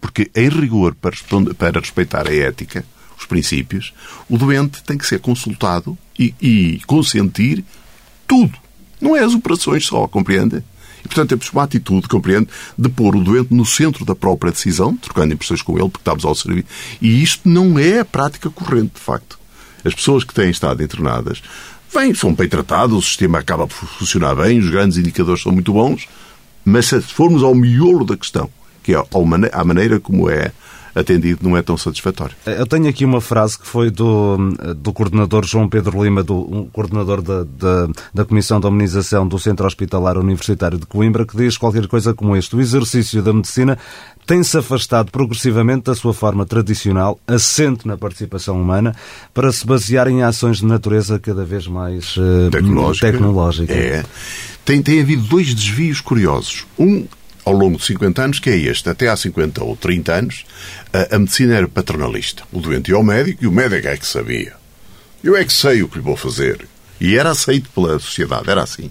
[0.00, 1.14] Porque, em rigor, para,
[1.58, 2.84] para respeitar a ética,
[3.18, 3.92] os princípios,
[4.28, 7.64] o doente tem que ser consultado e, e consentir
[8.26, 8.56] tudo.
[9.00, 10.62] Não é as operações só, compreende?
[11.04, 14.96] E, portanto, temos uma atitude, compreende, de pôr o doente no centro da própria decisão,
[14.96, 16.66] trocando impressões com ele, porque estamos ao serviço.
[17.00, 19.38] E isto não é a prática corrente, de facto.
[19.84, 21.42] As pessoas que têm estado internadas
[21.96, 25.72] vêm, são bem tratadas, o sistema acaba por funcionar bem, os grandes indicadores são muito
[25.72, 26.06] bons,
[26.62, 28.50] mas se formos ao miolo da questão,
[28.82, 29.02] que é
[29.52, 30.52] a maneira como é
[30.96, 32.34] atendido não é tão satisfatório.
[32.46, 34.36] Eu tenho aqui uma frase que foi do,
[34.76, 39.38] do coordenador João Pedro Lima, do um coordenador da, da, da Comissão de Hominização do
[39.38, 42.56] Centro Hospitalar Universitário de Coimbra, que diz qualquer coisa como este.
[42.56, 43.78] O exercício da medicina
[44.26, 48.96] tem-se afastado progressivamente da sua forma tradicional, assente na participação humana,
[49.34, 53.12] para se basear em ações de natureza cada vez mais uh, tecnológica.
[53.12, 53.72] tecnológica.
[53.72, 54.04] É.
[54.64, 56.66] Tem, tem havido dois desvios curiosos.
[56.78, 57.06] Um
[57.46, 58.90] ao longo de 50 anos, que é este.
[58.90, 60.44] Até há 50 ou 30 anos,
[60.92, 62.42] a, a medicina era paternalista.
[62.52, 64.54] O doente ia ao médico e o médico é que sabia.
[65.22, 66.66] Eu é que sei o que lhe vou fazer.
[67.00, 68.90] E era aceito pela sociedade, era assim.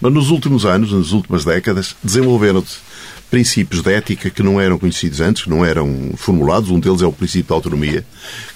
[0.00, 2.78] Mas nos últimos anos, nas últimas décadas, desenvolveram-se
[3.30, 6.70] princípios de ética que não eram conhecidos antes, que não eram formulados.
[6.70, 8.04] Um deles é o princípio da autonomia,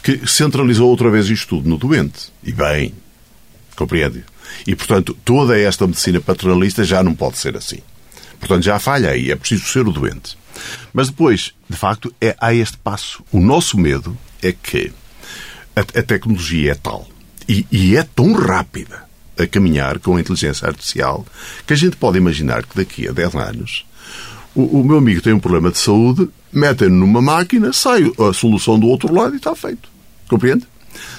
[0.03, 2.33] que centralizou outra vez isto tudo no doente.
[2.43, 2.93] E bem,
[3.77, 4.25] compreende?
[4.67, 7.79] E, portanto, toda esta medicina paternalista já não pode ser assim.
[8.47, 10.39] Portanto, já falha aí, é preciso ser o doente.
[10.93, 13.25] Mas depois, de facto, é, há este passo.
[13.33, 14.93] O nosso medo é que
[15.75, 17.09] a, a tecnologia é tal
[17.49, 19.05] e, e é tão rápida
[19.37, 21.27] a caminhar com a inteligência artificial
[21.67, 23.85] que a gente pode imaginar que daqui a 10 anos
[24.55, 28.79] o, o meu amigo tem um problema de saúde, metem-no numa máquina, sai a solução
[28.79, 29.91] do outro lado e está feito.
[30.29, 30.67] Compreende?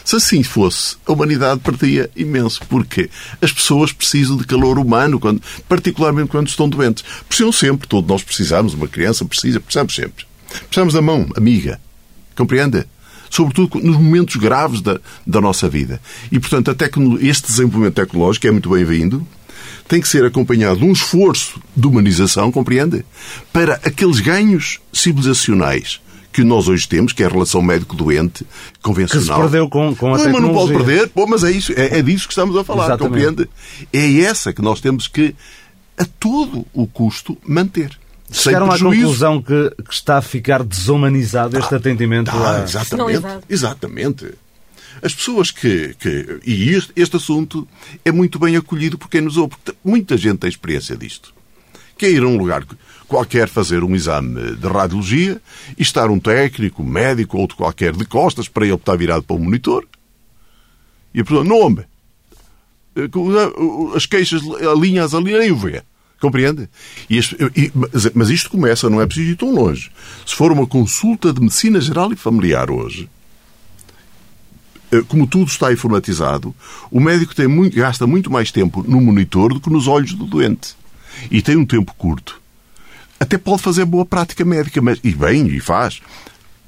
[0.04, 3.10] Se assim fosse, a humanidade perdia imenso, porque
[3.42, 7.04] as pessoas precisam de calor humano, quando, particularmente quando estão doentes.
[7.28, 10.26] Precisam sempre, todos nós precisamos, uma criança precisa, precisamos sempre.
[10.68, 11.80] Precisamos da mão amiga.
[12.36, 12.86] Compreende?
[13.30, 16.00] Sobretudo nos momentos graves da, da nossa vida.
[16.32, 16.76] E, portanto,
[17.20, 19.28] este desenvolvimento tecnológico é muito bem-vindo,
[19.88, 23.06] tem que ser acompanhado de um esforço de humanização, compreende?
[23.52, 26.00] Para aqueles ganhos civilizacionais
[26.38, 28.46] que nós hoje temos, que é a relação médico-doente
[28.84, 29.28] convencional.
[29.28, 30.40] Que se perdeu com, com a não, tecnologia.
[30.40, 32.86] Mas não pode perder, pô, mas é, isso, é, é disso que estamos a falar,
[32.86, 33.26] Exatamente.
[33.26, 33.50] compreende?
[33.92, 35.34] É essa que nós temos que,
[35.98, 37.98] a todo o custo, manter.
[38.32, 42.64] Chegaram à conclusão que, que, está a ficar desumanizado este ah, atendimento ah, a...
[42.64, 44.34] Exatamente, exatamente.
[45.02, 45.96] As pessoas que.
[45.98, 47.68] que e este, este, assunto
[48.06, 51.34] é muito bem acolhido por quem nos ouve, porque muita gente tem experiência disto.
[51.98, 52.64] Que é ir a um lugar
[53.08, 55.42] qualquer fazer um exame de radiologia
[55.78, 59.36] e estar um técnico, médico ou outro qualquer de costas para ele estar virado para
[59.36, 59.88] o monitor.
[61.14, 61.86] E a pessoa, não, homem,
[63.96, 65.82] as queixas, alinhas ali, nem o vê.
[66.20, 66.68] Compreende?
[67.10, 67.72] E, e,
[68.16, 69.92] mas isto começa, não é preciso ir tão longe.
[70.26, 73.08] Se for uma consulta de medicina geral e familiar hoje,
[74.92, 76.56] eh, como tudo está informatizado,
[76.90, 80.76] o médico muito, gasta muito mais tempo no monitor do que nos olhos do doente.
[81.30, 82.42] E tem um tempo curto
[83.20, 86.02] até pode fazer boa prática médica, mas, e bem, e faz,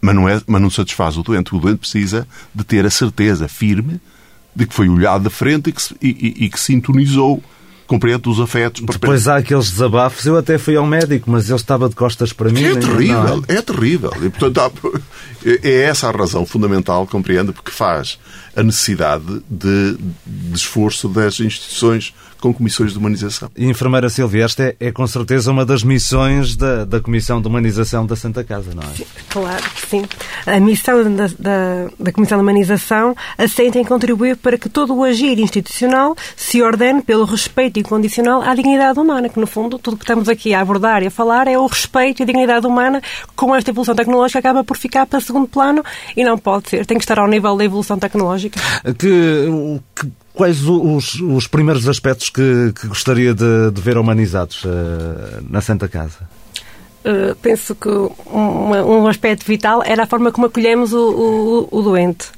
[0.01, 1.55] mas não, é, mas não satisfaz o doente.
[1.55, 3.99] O doente precisa de ter a certeza firme
[4.55, 7.41] de que foi olhado de frente e que, e, e, e que sintonizou
[7.89, 8.83] compreende os afetos.
[8.85, 10.23] Depois há aqueles desabafos.
[10.23, 12.63] Eu até fui ao médico, mas ele estava de costas para mim.
[12.63, 13.55] É terrível, é?
[13.55, 13.62] é?
[13.63, 14.13] terrível.
[14.21, 15.01] E, portanto,
[15.43, 18.19] é essa a razão fundamental, compreende, porque faz
[18.55, 23.49] a necessidade de, de esforço das instituições com comissões de humanização.
[23.56, 27.47] E, enfermeira Silvia, esta é, é, com certeza uma das missões da, da Comissão de
[27.47, 29.06] Humanização da Santa Casa, não é?
[29.30, 30.06] Claro que sim.
[30.45, 35.04] A missão da, da, da Comissão de Humanização assenta em contribuir para que todo o
[35.04, 40.04] agir institucional se ordene pelo respeito incondicional à dignidade humana, que no fundo tudo que
[40.04, 43.02] estamos aqui a abordar e a falar é o respeito e a dignidade humana
[43.36, 45.84] com esta evolução tecnológica acaba por ficar para segundo plano
[46.15, 46.86] e não pode ser.
[46.86, 48.60] Tem que estar ao nível da evolução tecnológica.
[48.97, 49.47] Que,
[49.95, 54.69] que Quais os, os primeiros aspectos que, que gostaria de, de, ver humanizados uh,
[55.49, 56.30] na Santa Casa?
[57.04, 61.82] Uh, penso que um, um, aspecto vital era a forma como acolhemos o, o, o
[61.82, 62.32] doente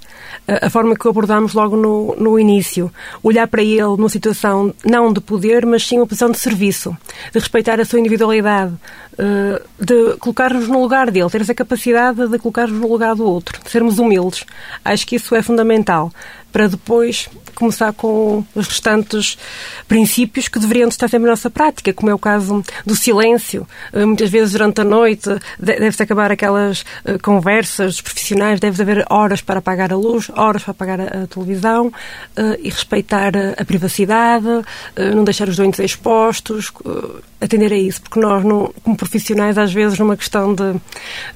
[0.47, 2.91] a forma que o abordámos logo no, no início.
[3.21, 6.95] Olhar para ele numa situação não de poder, mas sim uma posição de serviço,
[7.31, 8.73] de respeitar a sua individualidade,
[9.17, 13.61] eh, de colocar-nos no lugar dele, ter essa capacidade de colocar-nos no lugar do outro,
[13.63, 14.45] de sermos humildes.
[14.83, 16.11] Acho que isso é fundamental.
[16.51, 19.37] Para depois começar com os restantes
[19.87, 23.67] princípios que deveriam estar sempre na nossa prática, como é o caso do silêncio.
[23.93, 29.05] Eh, muitas vezes durante a noite deve-se acabar aquelas eh, conversas dos profissionais, deve haver
[29.09, 31.91] horas para apagar a luz, horas para apagar a televisão
[32.35, 34.47] eh, e respeitar a privacidade,
[35.13, 36.71] não deixar os doentes expostos,
[37.41, 38.43] atender a isso, porque nós,
[38.83, 40.75] como profissionais, às vezes, numa questão de,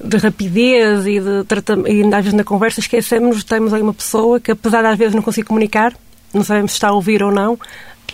[0.02, 4.38] de rapidez e de tratamento, e às vezes na conversa, esquecemos, temos aí uma pessoa
[4.38, 5.92] que, apesar de às vezes não conseguir comunicar,
[6.32, 7.58] não sabemos se está a ouvir ou não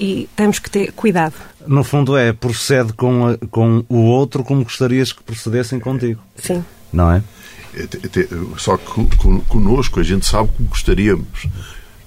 [0.01, 1.35] e temos que ter cuidado.
[1.67, 6.21] No fundo é, procede com, a, com o outro como gostarias que procedessem contigo.
[6.37, 6.65] Sim.
[6.93, 7.23] Não é?
[7.75, 7.89] é
[8.57, 9.07] só que
[9.49, 11.47] conosco a gente sabe como gostaríamos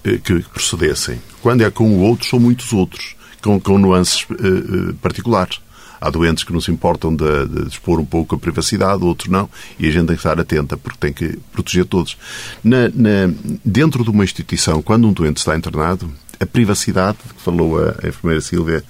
[0.03, 1.21] eh, que procedessem.
[1.41, 5.59] Quando é com o outro, são muitos outros, com, com nuances uh, particulares.
[5.99, 9.49] Há doentes que não se importam de, de, expor um pouco a privacidade, outros não,
[9.79, 12.17] e a gente tem que estar atenta porque tem que proteger todos.
[12.63, 17.79] Na, na, dentro de uma instituição, quando um doente está internado, a privacidade, que falou
[17.79, 18.83] a, a enfermeira Silvia,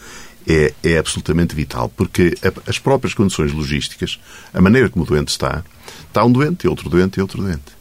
[0.48, 2.36] é, é absolutamente vital, porque
[2.68, 4.20] as próprias condições logísticas,
[4.54, 5.64] a maneira como o doente está,
[6.08, 7.76] está um doente, outro doente e outro doente.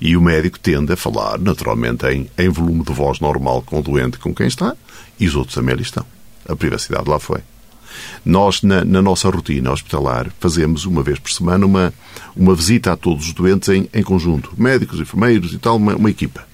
[0.00, 3.82] E o médico tende a falar, naturalmente, em, em volume de voz normal com o
[3.82, 4.76] doente com quem está,
[5.18, 6.04] e os outros também ali estão.
[6.48, 7.40] A privacidade lá foi.
[8.24, 11.92] Nós, na, na, nossa rotina hospitalar, fazemos uma vez por semana uma,
[12.36, 16.10] uma visita a todos os doentes em, em conjunto, médicos, enfermeiros e tal, uma, uma
[16.10, 16.44] equipa.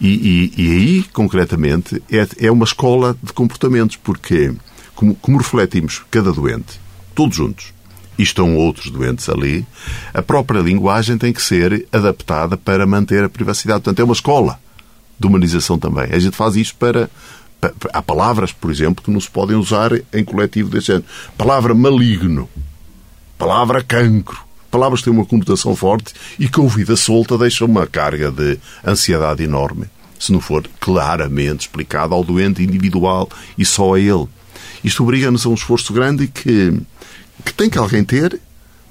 [0.00, 4.52] E, e, e, aí, concretamente, é, é uma escola de comportamentos, porque,
[4.94, 6.80] como, como refletimos cada doente,
[7.14, 7.72] todos juntos,
[8.18, 9.64] e estão outros doentes ali,
[10.12, 13.80] a própria linguagem tem que ser adaptada para manter a privacidade.
[13.80, 14.58] Portanto, é uma escola
[15.18, 16.08] de humanização também.
[16.10, 17.08] A gente faz isto para,
[17.92, 21.04] Há palavras, por exemplo, que não se podem usar em coletivo desse género.
[21.36, 22.48] Palavra maligno.
[23.36, 24.38] Palavra cancro.
[24.70, 29.42] Palavras que têm uma conotação forte e que, ouvida solta, deixam uma carga de ansiedade
[29.42, 29.86] enorme,
[30.20, 34.28] se não for claramente explicado ao doente individual e só a ele.
[34.84, 36.78] Isto obriga-nos a um esforço grande que,
[37.44, 38.38] que tem que alguém ter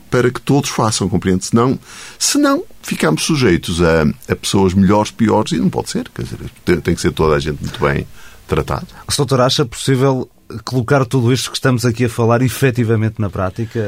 [0.10, 1.46] para que todos façam, compreende?
[1.46, 1.78] Senão,
[2.18, 6.10] senão ficamos sujeitos a, a pessoas melhores, piores, e não pode ser.
[6.10, 8.08] Quer dizer, tem, tem que ser toda a gente muito bem
[8.48, 8.88] tratado.
[9.08, 10.30] O doutor acha possível
[10.64, 13.80] colocar tudo isto que estamos aqui a falar efetivamente na prática?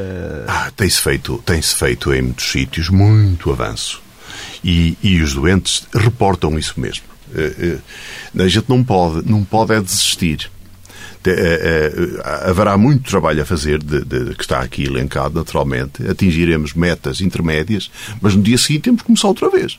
[0.46, 4.02] Ah, tem-se feito, tem feito em muitos sítios muito avanço.
[4.62, 7.04] E, e os doentes reportam isso mesmo.
[7.34, 7.78] Eh,
[8.36, 10.50] eh, a gente não pode, não pode é desistir.
[11.26, 11.92] Eh,
[12.44, 16.06] haverá muito trabalho a fazer, de, de, que está aqui elencado naturalmente.
[16.08, 19.78] Atingiremos metas intermédias, mas no dia seguinte temos que começar outra vez.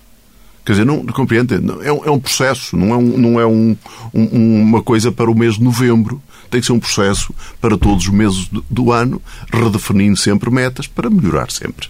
[0.65, 1.55] Quer dizer, não, compreende?
[1.83, 3.75] É um, é um processo, não é, um, não é um,
[4.13, 6.21] um, uma coisa para o mês de novembro.
[6.49, 9.21] Tem que ser um processo para todos os meses do, do ano,
[9.51, 11.89] redefinindo sempre metas para melhorar sempre.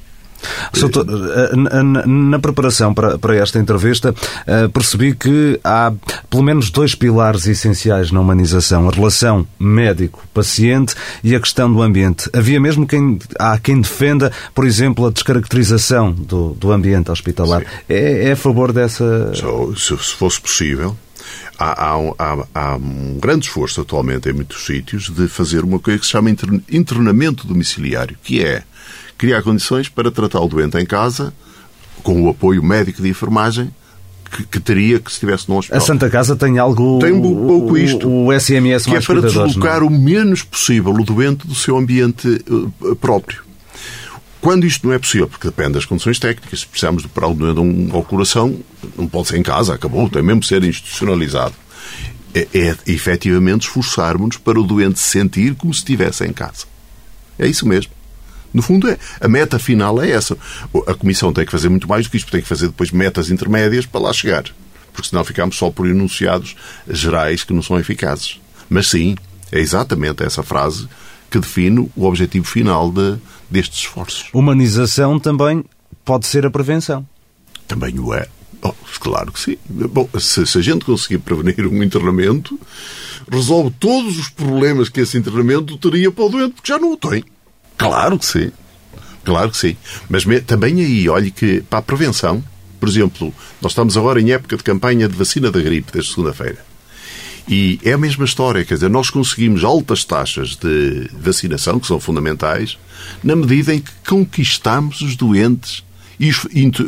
[0.74, 4.14] Soutor, eh, na preparação para esta entrevista,
[4.48, 5.94] eh, percebi que há
[6.30, 12.30] pelo menos dois pilares essenciais na humanização: a relação médico-paciente e a questão do ambiente.
[12.34, 17.64] Havia mesmo quem, há quem defenda, por exemplo, a descaracterização do, do ambiente hospitalar.
[17.88, 19.32] É, é, a favor dessa.
[19.76, 20.96] Se, se fosse possível,
[21.58, 26.06] há, há, há, um grande esforço atualmente em muitos sítios de fazer uma coisa que
[26.06, 26.30] se chama
[26.70, 28.64] internamento domiciliário, que é
[29.22, 31.32] criar condições para tratar o doente em casa,
[32.02, 33.70] com o apoio médico de enfermagem,
[34.32, 35.78] que, que, teria que se estivesse no hospital.
[35.78, 36.98] A Santa Casa tem algo.
[36.98, 38.10] Tem um pouco isto.
[38.10, 39.88] O, SMS que é para deslocar não?
[39.88, 43.44] o menos possível o doente do seu ambiente uh, próprio.
[44.42, 47.36] Quando isto não é possível, porque depende das condições técnicas, se precisamos de operar o
[47.36, 48.58] doente um, ao coração,
[48.98, 51.54] não pode ser em casa, acabou, tem mesmo que ser institucionalizado.
[52.34, 56.66] É, é efetivamente esforçarmos-nos para o doente sentir como se estivesse em casa.
[57.38, 58.01] É isso mesmo.
[58.54, 60.38] No fundo, é, a meta final é essa.
[60.88, 63.30] A Comissão tem que fazer muito mais do que isto, tem que fazer depois metas
[63.30, 64.46] intermédias para lá chegar.
[64.94, 66.56] Porque senão ficamos só por enunciados
[66.90, 68.40] gerais que não são eficazes.
[68.70, 69.16] Mas sim,
[69.52, 70.88] é exatamente essa frase
[71.30, 73.18] que define o objetivo final de,
[73.50, 74.30] destes esforços.
[74.34, 75.64] Humanização também
[76.04, 77.08] pode ser a prevenção.
[77.68, 78.28] Também o é.
[78.62, 79.58] Oh, claro que sim.
[79.68, 82.60] Bom, se, se, a gente conseguir prevenir um internamento,
[83.32, 86.98] resolve todos os problemas que esse internamento teria para o doente, porque já não o
[86.98, 87.24] tem.
[87.82, 88.52] Claro que sim.
[89.24, 89.76] Claro que sim.
[90.08, 92.44] Mas também aí, olhe que para a prevenção,
[92.80, 96.64] por exemplo, nós estamos agora em época de campanha de vacina da gripe, desde segunda-feira.
[97.48, 102.00] E é a mesma história, quer dizer, nós conseguimos altas taxas de vacinação, que são
[102.00, 102.78] fundamentais,
[103.24, 105.84] na medida em que conquistamos os doentes
[106.20, 106.32] e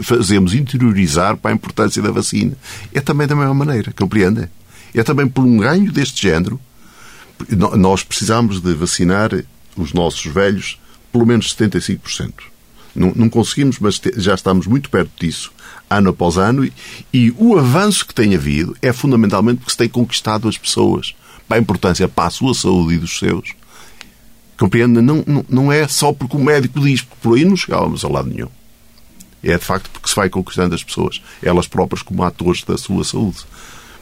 [0.04, 2.56] fazemos interiorizar para a importância da vacina.
[2.94, 4.48] É também da mesma maneira, compreende?
[4.94, 6.60] É também por um ganho deste género.
[7.50, 9.32] Nós precisamos de vacinar
[9.76, 10.78] os nossos velhos
[11.14, 12.34] pelo menos 75%.
[12.96, 15.52] Não, não conseguimos, mas te, já estamos muito perto disso,
[15.90, 16.74] ano após ano, e,
[17.14, 21.16] e, o avanço que tem havido é fundamentalmente porque se tem conquistado as pessoas
[21.48, 23.54] para a importância para a sua saúde e dos seus.
[24.58, 25.02] Compreende?
[25.02, 28.08] Não, não, não é só porque o médico diz, porque por aí não chegávamos a
[28.08, 28.50] lado nenhum.
[29.44, 33.04] É de facto porque se vai conquistando as pessoas, elas próprias como atores da sua
[33.04, 33.40] saúde.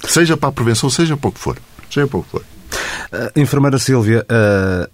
[0.07, 1.57] Seja para a prevenção, seja para o que for.
[1.89, 2.41] Seja para o que for.
[2.41, 4.89] Uh, enfermeira Sílvia, uh,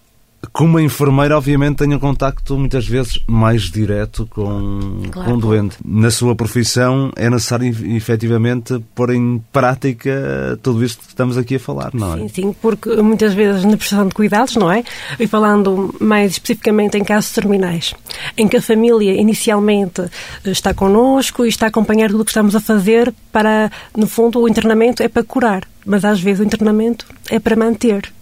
[0.51, 5.31] como enfermeira, obviamente, tenho um contacto muitas vezes mais direto com, claro.
[5.31, 5.77] com o doente.
[5.85, 11.59] Na sua profissão é necessário efetivamente pôr em prática tudo isto que estamos aqui a
[11.59, 12.17] falar, não é?
[12.19, 14.83] Sim, sim, porque muitas vezes na prestação de cuidados, não é?
[15.19, 17.93] E falando mais especificamente em casos terminais,
[18.37, 20.03] em que a família inicialmente
[20.45, 24.39] está connosco e está a acompanhar tudo o que estamos a fazer para, no fundo,
[24.39, 28.16] o internamento é para curar, mas às vezes o internamento é para manter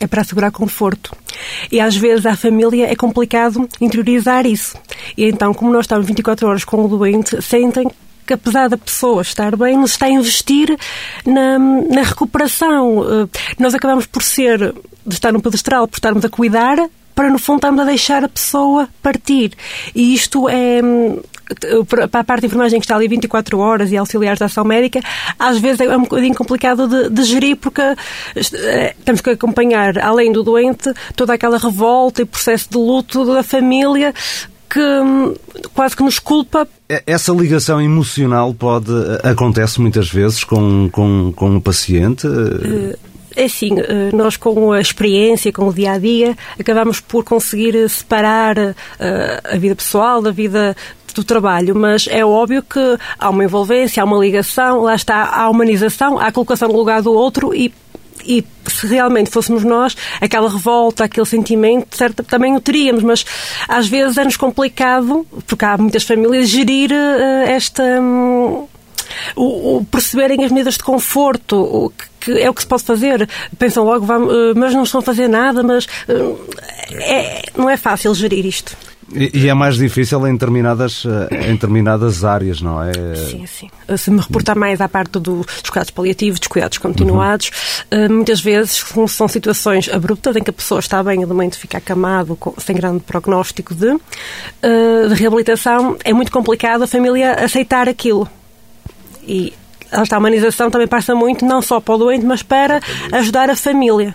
[0.00, 1.14] é para assegurar conforto.
[1.70, 4.76] E às vezes à família é complicado interiorizar isso.
[5.16, 7.88] E então, como nós estamos 24 horas com o doente, sentem
[8.26, 10.76] que apesar da pessoa estar bem, nos está a investir
[11.24, 13.02] na, na recuperação.
[13.02, 14.74] Eh, nós acabamos por ser,
[15.06, 16.76] de estar no pedestral, por estarmos a cuidar,
[17.14, 19.52] para no fundo estarmos a deixar a pessoa partir.
[19.94, 20.82] E isto é,
[21.88, 25.00] para a parte de enfermagem que está ali 24 horas e auxiliares da ação médica,
[25.38, 30.32] às vezes é um bocadinho complicado de, de gerir porque eh, temos que acompanhar, além
[30.32, 34.14] do doente, toda aquela revolta e processo de luto da família
[34.68, 35.34] que hum,
[35.74, 36.68] quase que nos culpa.
[37.06, 42.26] Essa ligação emocional pode acontece muitas vezes com, com, com o paciente?
[43.38, 47.88] É assim, eh, nós com a experiência, com o dia a dia, acabamos por conseguir
[47.88, 50.76] separar eh, a vida pessoal da vida
[51.14, 55.48] do trabalho, mas é óbvio que há uma envolvência, há uma ligação, lá está a
[55.48, 57.72] humanização, há a colocação no lugar do outro e
[58.28, 63.24] e se realmente fôssemos nós, aquela revolta, aquele sentimento, certo, também o teríamos, mas
[63.66, 67.82] às vezes é-nos complicado, porque há muitas famílias, gerir uh, esta.
[67.82, 68.66] Um,
[69.34, 72.82] o, o, perceberem as medidas de conforto, o que, que, é o que se pode
[72.82, 73.26] fazer.
[73.58, 76.38] Pensam logo, vamos, uh, mas não estão a fazer nada, mas uh,
[76.90, 78.76] é, não é fácil gerir isto.
[79.12, 82.92] E, é mais difícil em determinadas, em determinadas áreas, não é?
[83.14, 83.70] Sim, sim.
[83.96, 87.50] Se me reportar mais à parte dos cuidados paliativos, dos cuidados continuados,
[87.90, 88.16] uhum.
[88.16, 91.78] muitas vezes são situações abruptas em que a pessoa está bem e de momento fica
[91.78, 95.96] acamado, sem grande prognóstico de, de reabilitação.
[96.04, 98.28] É muito complicado a família aceitar aquilo.
[99.26, 99.54] E
[99.90, 102.80] a humanização também passa muito, não só para o doente, mas para
[103.12, 104.14] ajudar a família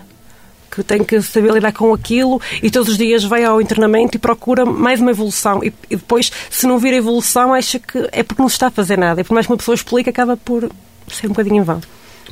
[0.74, 4.18] que tem que saber lidar com aquilo e todos os dias vai ao internamento e
[4.18, 5.62] procura mais uma evolução.
[5.62, 8.66] E, e depois, se não vir a evolução, acha que é porque não se está
[8.66, 9.20] a fazer nada.
[9.20, 10.70] E por mais que uma pessoa explique, acaba por
[11.08, 11.80] ser um bocadinho em vão.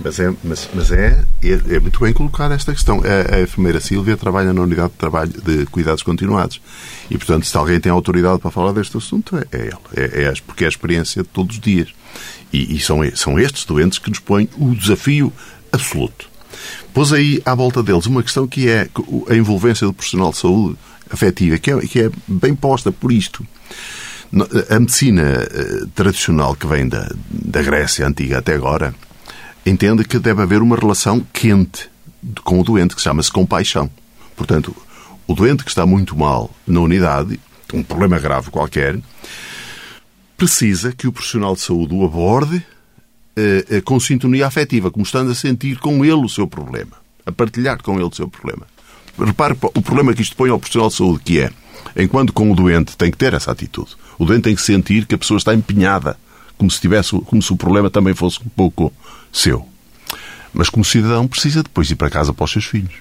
[0.02, 3.02] Mas é, mas, mas é, é, é, muito bem colocada esta questão.
[3.04, 6.60] A, a enfermeira Sílvia trabalha na unidade de trabalho de cuidados continuados.
[7.10, 9.82] E, portanto, se alguém tem autoridade para falar deste assunto, é, é ela.
[9.94, 11.88] É, é, porque é a experiência de todos os dias.
[12.52, 15.32] E, e são, são estes doentes que nos põem o desafio
[15.70, 16.31] absoluto.
[16.92, 18.88] Pôs aí à volta deles uma questão que é
[19.28, 20.76] a envolvência do profissional de saúde
[21.10, 23.46] afetiva, que é, que é bem posta por isto.
[24.70, 28.94] A medicina eh, tradicional que vem da, da Grécia antiga até agora
[29.66, 31.90] entende que deve haver uma relação quente
[32.42, 33.90] com o doente, que chama-se compaixão.
[34.34, 34.74] Portanto,
[35.26, 37.38] o doente que está muito mal na unidade,
[37.74, 38.98] um problema grave qualquer,
[40.36, 42.64] precisa que o profissional de saúde o aborde
[43.84, 46.92] com sintonia afetiva, como estando a sentir com ele o seu problema,
[47.24, 48.66] a partilhar com ele o seu problema.
[49.18, 51.50] Repare o problema que isto põe ao profissional de saúde, que é,
[51.96, 53.96] enquanto com o doente tem que ter essa atitude.
[54.18, 56.16] O doente tem que sentir que a pessoa está empenhada,
[56.56, 58.92] como se, tivesse, como se o problema também fosse um pouco
[59.32, 59.66] seu.
[60.52, 62.94] Mas como cidadão precisa depois ir para casa para os seus filhos.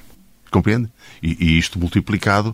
[0.52, 0.90] Compreende?
[1.24, 2.54] E, e isto multiplicado.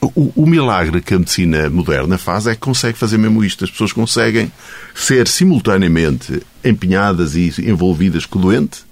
[0.00, 3.64] O, o, milagre que a medicina moderna faz é que consegue fazer mesmo isto.
[3.64, 4.50] As pessoas conseguem
[4.92, 8.84] ser simultaneamente empenhadas e envolvidas com o doente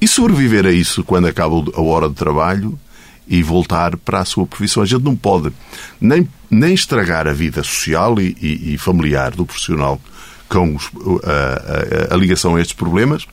[0.00, 2.78] e sobreviver a isso quando acaba a hora de trabalho
[3.26, 4.84] e voltar para a sua profissão.
[4.84, 5.52] A gente não pode
[6.00, 10.00] nem, nem estragar a vida social e, e, e familiar do profissional
[10.48, 10.88] com os,
[11.24, 13.26] a, a, a ligação a estes problemas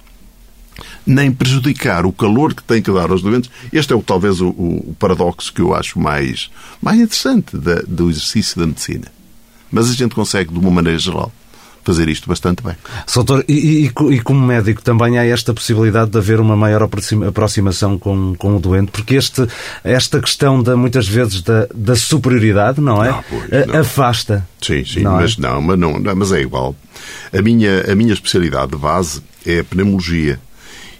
[1.09, 3.49] nem prejudicar o calor que tem que dar aos doentes.
[3.73, 6.49] Este é o, talvez o, o paradoxo que eu acho mais,
[6.81, 9.07] mais interessante da, do exercício da medicina.
[9.71, 11.31] Mas a gente consegue, de uma maneira geral,
[11.83, 12.75] fazer isto bastante bem.
[13.07, 16.87] Soutor, e, e, e, como médico também há esta possibilidade de haver uma maior
[17.27, 19.47] aproximação com, com o doente, porque este,
[19.83, 23.09] esta questão da, muitas vezes da, da superioridade, não é?
[23.09, 23.79] Não, pois, não.
[23.79, 24.47] Afasta.
[24.61, 25.21] Sim, sim, não é?
[25.21, 25.41] mas é?
[25.41, 26.75] não, mas não, mas é igual.
[27.35, 30.39] A minha, a minha especialidade de base é a pneumologia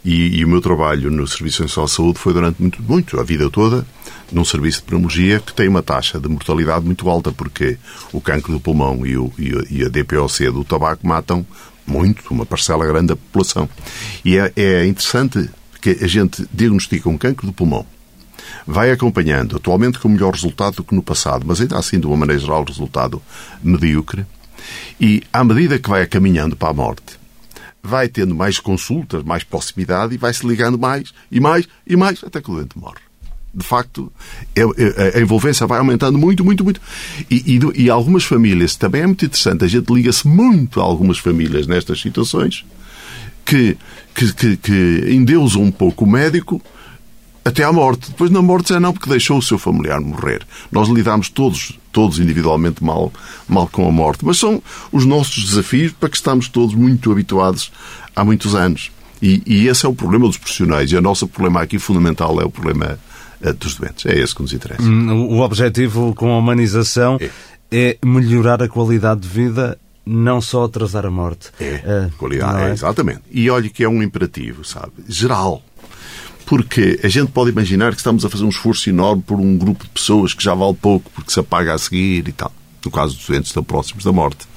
[0.10, 3.24] E, e, o meu trabalho no Serviço Nacional de Saúde foi durante muito, muito, a
[3.24, 3.86] vida toda,
[4.32, 7.78] num serviço de pneumologia que tem uma taxa de mortalidade muito alta, porque
[8.12, 11.46] o cancro do pulmão e, o, e a DPOC do tabaco matam
[11.86, 13.70] muito, uma parcela grande da população.
[14.26, 15.48] E é, é interessante
[15.80, 17.86] que a gente diagnostica um cancro do pulmão,
[18.66, 22.18] vai acompanhando, atualmente com melhor resultado do que no passado, mas ainda assim, de uma
[22.18, 23.22] maneira geral, resultado
[23.62, 24.26] medíocre,
[25.00, 27.19] e à medida que vai caminhando para a morte,
[27.82, 32.24] vai tendo mais consultas, mais proximidade e vai se ligando mais e mais e mais
[32.24, 33.00] até que o doente morre.
[33.54, 34.12] De facto,
[34.56, 36.80] é, é, a envolvência vai aumentando muito, muito, muito.
[37.32, 41.18] E, e, e algumas famílias, também é muito interessante, a gente liga-se muito a algumas
[41.18, 42.64] famílias nestas situações
[43.44, 43.76] que,
[44.14, 46.62] que, que, que endeusam um pouco o médico
[47.44, 48.10] até à morte.
[48.10, 50.46] Depois na morte já não, porque deixou o seu familiar morrer.
[50.72, 53.12] Nós lidamos todos, todos individualmente mal,
[53.48, 54.26] mal com a morte.
[54.26, 54.62] Mas são
[54.92, 57.72] os nossos desafios para que estamos todos muito habituados
[58.16, 58.92] há muitos anos.
[59.22, 60.92] E, e esse é o problema dos profissionais.
[60.92, 63.00] E o nosso problema aqui fundamental é o problema
[63.42, 64.06] uh, dos doentes.
[64.06, 64.84] É esse que nos interessa.
[64.84, 67.30] Hum, o objetivo com a humanização é,
[67.72, 71.52] é melhorar a qualidade de vida não só atrasar a morte.
[71.60, 72.70] É, uh, qualidade, é?
[72.70, 72.72] é?
[72.72, 73.22] exatamente.
[73.30, 74.92] E olhe que é um imperativo, sabe?
[75.08, 75.62] Geral.
[76.50, 79.84] Porque a gente pode imaginar que estamos a fazer um esforço enorme por um grupo
[79.84, 82.52] de pessoas que já vale pouco porque se apaga a seguir e tal.
[82.84, 84.48] No caso dos doentes estão próximos da morte.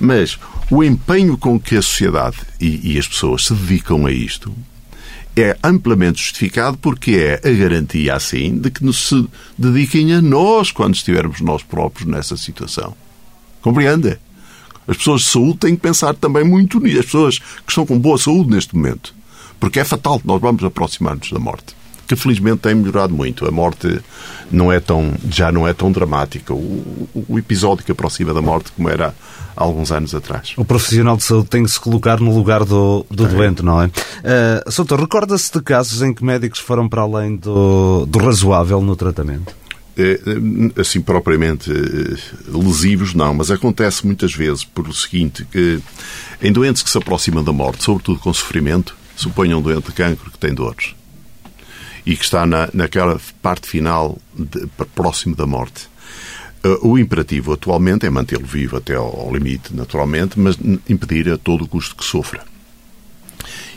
[0.00, 0.36] Mas
[0.68, 4.52] o empenho com que a sociedade e, e as pessoas se dedicam a isto
[5.36, 10.72] é amplamente justificado porque é a garantia, assim, de que nos se dediquem a nós
[10.72, 12.96] quando estivermos nós próprios nessa situação.
[13.62, 14.18] Compreende?
[14.88, 16.98] As pessoas de saúde têm que pensar também muito nisso.
[16.98, 19.16] As pessoas que estão com boa saúde neste momento
[19.58, 21.76] porque é fatal, nós vamos aproximar-nos da morte.
[22.06, 23.46] Que felizmente tem melhorado muito.
[23.46, 24.00] A morte
[24.50, 26.54] não é tão, já não é tão dramática.
[26.54, 29.14] O, o episódio que aproxima da morte como era
[29.54, 30.54] há alguns anos atrás.
[30.56, 33.28] O profissional de saúde tem que se colocar no lugar do, do é.
[33.28, 33.86] doente, não é?
[33.86, 38.96] Uh, Soutor, recorda-se de casos em que médicos foram para além do, do razoável no
[38.96, 39.54] tratamento?
[40.00, 40.20] É,
[40.80, 45.80] assim, propriamente eh, lesivos, não, mas acontece muitas vezes por o seguinte, que
[46.40, 50.30] em doentes que se aproximam da morte, sobretudo com sofrimento, suponha um doente de cancro
[50.30, 50.94] que tem dores
[52.06, 55.88] e que está na, naquela parte final de, próximo da morte.
[56.64, 60.56] Uh, o imperativo atualmente é mantê-lo vivo até ao, ao, limite, naturalmente, mas
[60.88, 62.44] impedir a todo o custo que sofra.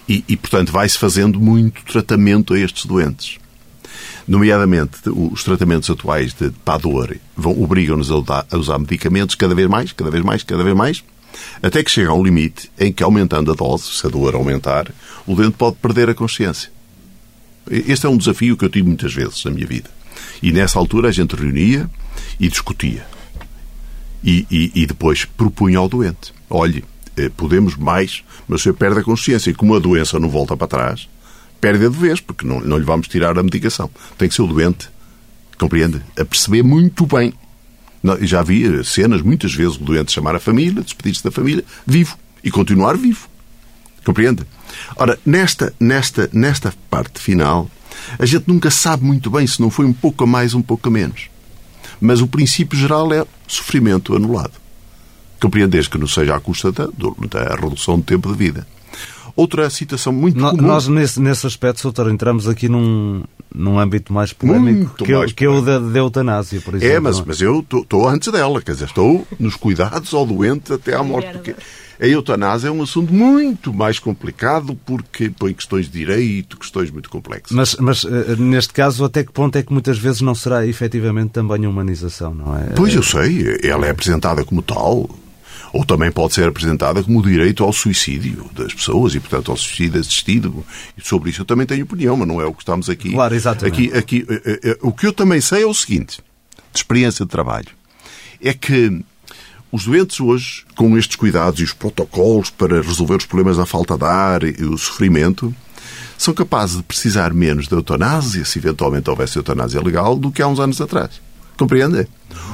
[0.08, 3.38] E, e portanto, vai-se fazendo muito tratamento a estes doentes.
[4.28, 9.68] Nomeadamente, os tratamentos atuais de, para a dor obrigam-nos a, a usar medicamentos cada vez
[9.68, 11.04] mais, cada vez mais, cada vez mais,
[11.62, 14.92] até que chega a um limite em que, aumentando a dose, se a dor aumentar,
[15.26, 16.72] o doente pode perder a consciência.
[17.70, 19.90] Este é um desafio que eu tive muitas vezes na minha vida.
[20.42, 21.90] E nessa altura a gente reunia
[22.40, 23.06] e discutia.
[24.24, 26.84] E, e, e depois propunha ao doente: olhe,
[27.18, 29.52] eh, podemos mais, mas senhor perde a consciência.
[29.52, 31.08] E como a doença não volta para trás,
[31.60, 33.90] perde a de vez, porque não, não lhe vamos tirar a medicação.
[34.18, 34.90] Tem que ser o doente,
[35.58, 36.02] compreende?
[36.18, 37.34] A perceber muito bem
[38.22, 42.18] já vi cenas, muitas vezes, o doente chamar a família, despedir-se da família, vivo.
[42.44, 43.30] E continuar vivo.
[44.04, 44.44] Compreende?
[44.96, 47.70] Ora, nesta, nesta, nesta parte final,
[48.18, 50.88] a gente nunca sabe muito bem se não foi um pouco a mais, um pouco
[50.88, 51.30] a menos.
[52.00, 54.54] Mas o princípio geral é sofrimento anulado.
[55.40, 58.68] Compreendes que não seja à custa da, da redução do tempo de vida.
[59.36, 60.62] Outra situação muito no, comum...
[60.62, 63.24] Nós, nesse, nesse aspecto, doutor, entramos aqui num,
[63.54, 66.96] num âmbito mais polémico que, mais que é o da, da eutanásia, por exemplo.
[66.96, 70.96] É, mas, mas eu estou antes dela, quer dizer, estou nos cuidados ao doente até
[70.96, 71.56] à morte, porque
[72.02, 77.12] a eutanásia é um assunto muito mais complicado porque põe questões de direito, questões muito
[77.12, 77.52] complexas.
[77.52, 81.30] Mas, mas eh, neste caso, até que ponto é que muitas vezes não será efetivamente
[81.30, 82.72] também humanização, não é?
[82.76, 85.08] Pois eu sei, ela é apresentada como tal,
[85.72, 89.58] ou também pode ser apresentada como o direito ao suicídio das pessoas e, portanto, ao
[89.58, 90.66] suicídio assistido.
[90.98, 93.12] E sobre isso eu também tenho opinião, mas não é o que estamos aqui.
[93.12, 93.96] Claro, exatamente.
[93.96, 96.20] Aqui, aqui, eh, eh, o que eu também sei é o seguinte,
[96.74, 97.70] de experiência de trabalho,
[98.42, 99.04] é que
[99.72, 103.98] os doentes hoje, com estes cuidados e os protocolos para resolver os problemas da falta
[103.98, 105.54] de ar e o sofrimento,
[106.18, 110.48] são capazes de precisar menos de eutanásia, se eventualmente houvesse eutanásia legal, do que há
[110.48, 111.22] uns anos atrás.
[111.58, 112.08] Compreende?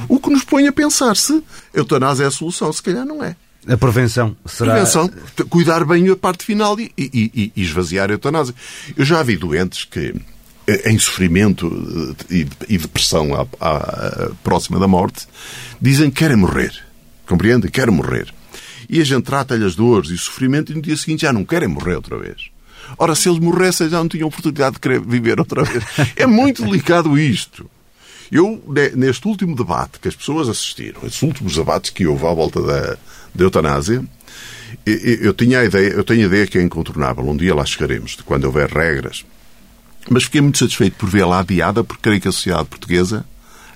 [0.08, 1.42] O que nos põe a pensar se
[1.74, 2.72] a eutanásia é a solução.
[2.72, 3.36] Se calhar não é.
[3.66, 4.72] A prevenção será.
[4.72, 5.10] Prevenção,
[5.50, 8.54] cuidar bem a parte final e, e, e esvaziar a eutanásia.
[8.96, 10.14] Eu já vi doentes que,
[10.66, 15.26] eh, em sofrimento eh, e depressão à, à, próxima da morte,
[15.80, 16.87] dizem que querem morrer.
[17.28, 17.70] Compreende?
[17.70, 18.32] Querem morrer.
[18.88, 21.44] E a gente trata-lhe as dores e o sofrimento e no dia seguinte já não
[21.44, 22.50] querem morrer outra vez.
[22.96, 25.84] Ora, se eles morressem já não tinham oportunidade de querer viver outra vez.
[26.16, 27.70] É muito delicado isto.
[28.32, 28.62] Eu,
[28.94, 32.96] neste último debate que as pessoas assistiram, esses últimos debates que houve à volta da,
[33.34, 34.04] da eutanásia,
[34.84, 37.24] Eu, eu, tinha a ideia, eu tenho a ideia que é incontornável.
[37.26, 39.24] Um dia lá chegaremos, de quando houver regras.
[40.10, 43.24] Mas fiquei muito satisfeito por vê-la adiada, porque creio que a sociedade portuguesa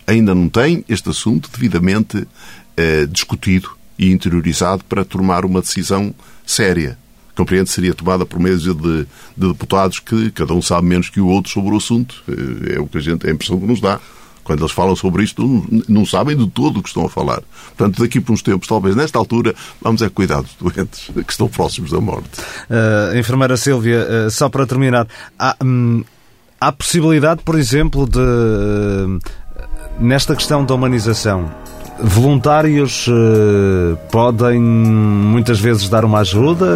[0.07, 2.27] ainda não tem este assunto devidamente
[2.77, 6.15] eh, discutido e interiorizado para tomar uma decisão
[6.47, 6.99] séria.
[7.35, 7.71] Compreende?
[7.71, 9.07] Seria tomada por meio de, de,
[9.37, 12.23] deputados que cada um sabe menos que o outro sobre o assunto.
[12.29, 14.01] Eh, é o que a gente, é a impressão que nos dá.
[14.45, 17.43] Quando eles falam sobre isto, não, sabem de todo o que estão a falar.
[17.77, 21.49] Portanto, daqui por uns tempos, talvez nesta altura, vamos é cuidar dos doentes que estão
[21.49, 22.29] próximos da morte.
[22.69, 25.07] Uh, enfermeira Silvia, uh, só para terminar,
[25.39, 26.03] há, hum,
[26.61, 28.19] há possibilidade, por exemplo, de.
[28.19, 29.21] Uh,
[30.01, 31.49] nesta questão da humanização,
[31.99, 36.67] voluntários uh, podem muitas vezes dar uma ajuda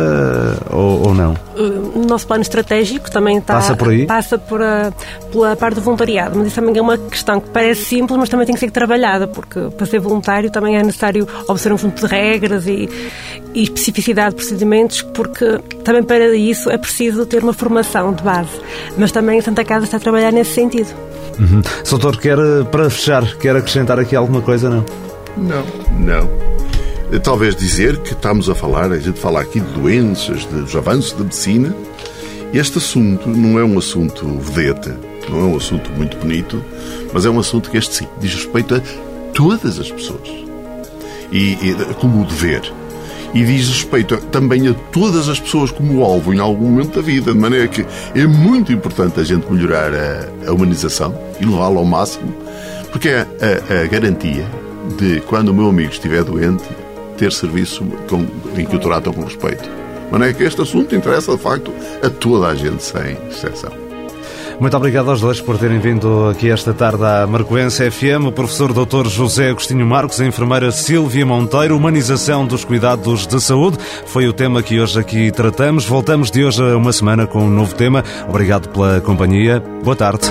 [0.70, 1.36] uh, ou, ou, não?
[1.94, 4.06] O nosso plano estratégico também está, passa por aí?
[4.06, 4.92] Passa por a,
[5.32, 8.46] pela parte do voluntariado, mas isso também é uma questão que parece simples, mas também
[8.46, 12.12] tem que ser trabalhada, porque para ser voluntário também é necessário obedecer um conjunto de
[12.12, 12.88] regras e,
[13.54, 18.60] e especificidade de procedimentos, porque também para isso é preciso ter uma formação de base.
[18.96, 20.88] Mas também a Santa Casa está a trabalhar nesse sentido.
[21.38, 21.62] Uhum.
[21.84, 22.38] Soutor, quer,
[22.70, 24.84] para fechar, quer acrescentar aqui alguma coisa, não?
[25.36, 25.64] Não,
[25.98, 26.46] não.
[27.22, 31.24] Talvez dizer que estamos a falar, a gente fala aqui de doenças, dos avanços da
[31.24, 31.74] medicina.
[32.52, 34.92] Este assunto não é um assunto vedete,
[35.28, 36.64] não é um assunto muito bonito,
[37.12, 38.80] mas é um assunto que este sim diz respeito a
[39.32, 40.28] todas as pessoas.
[41.30, 42.72] E, e como o dever.
[43.34, 47.32] E diz respeito também a todas as pessoas como alvo em algum momento da vida,
[47.32, 47.84] de maneira que
[48.14, 52.32] é muito importante a gente melhorar a, a humanização e levá-la ao máximo,
[52.90, 54.46] porque é a, a garantia
[54.98, 56.64] de, quando o meu amigo estiver doente,
[57.16, 58.26] ter serviço com,
[58.58, 59.68] em que o tratam com respeito.
[60.10, 61.72] Mas não é que este assunto interessa, de facto,
[62.02, 63.86] a toda a gente, sem exceção.
[64.58, 68.26] Muito obrigado aos dois por terem vindo aqui esta tarde à Marcoense FM.
[68.26, 69.06] O professor Dr.
[69.06, 73.76] José Agostinho Marcos, a enfermeira Silvia Monteiro, humanização dos cuidados de saúde.
[74.06, 75.84] Foi o tema que hoje aqui tratamos.
[75.84, 78.02] Voltamos de hoje a uma semana com um novo tema.
[78.26, 79.62] Obrigado pela companhia.
[79.82, 80.26] Boa tarde.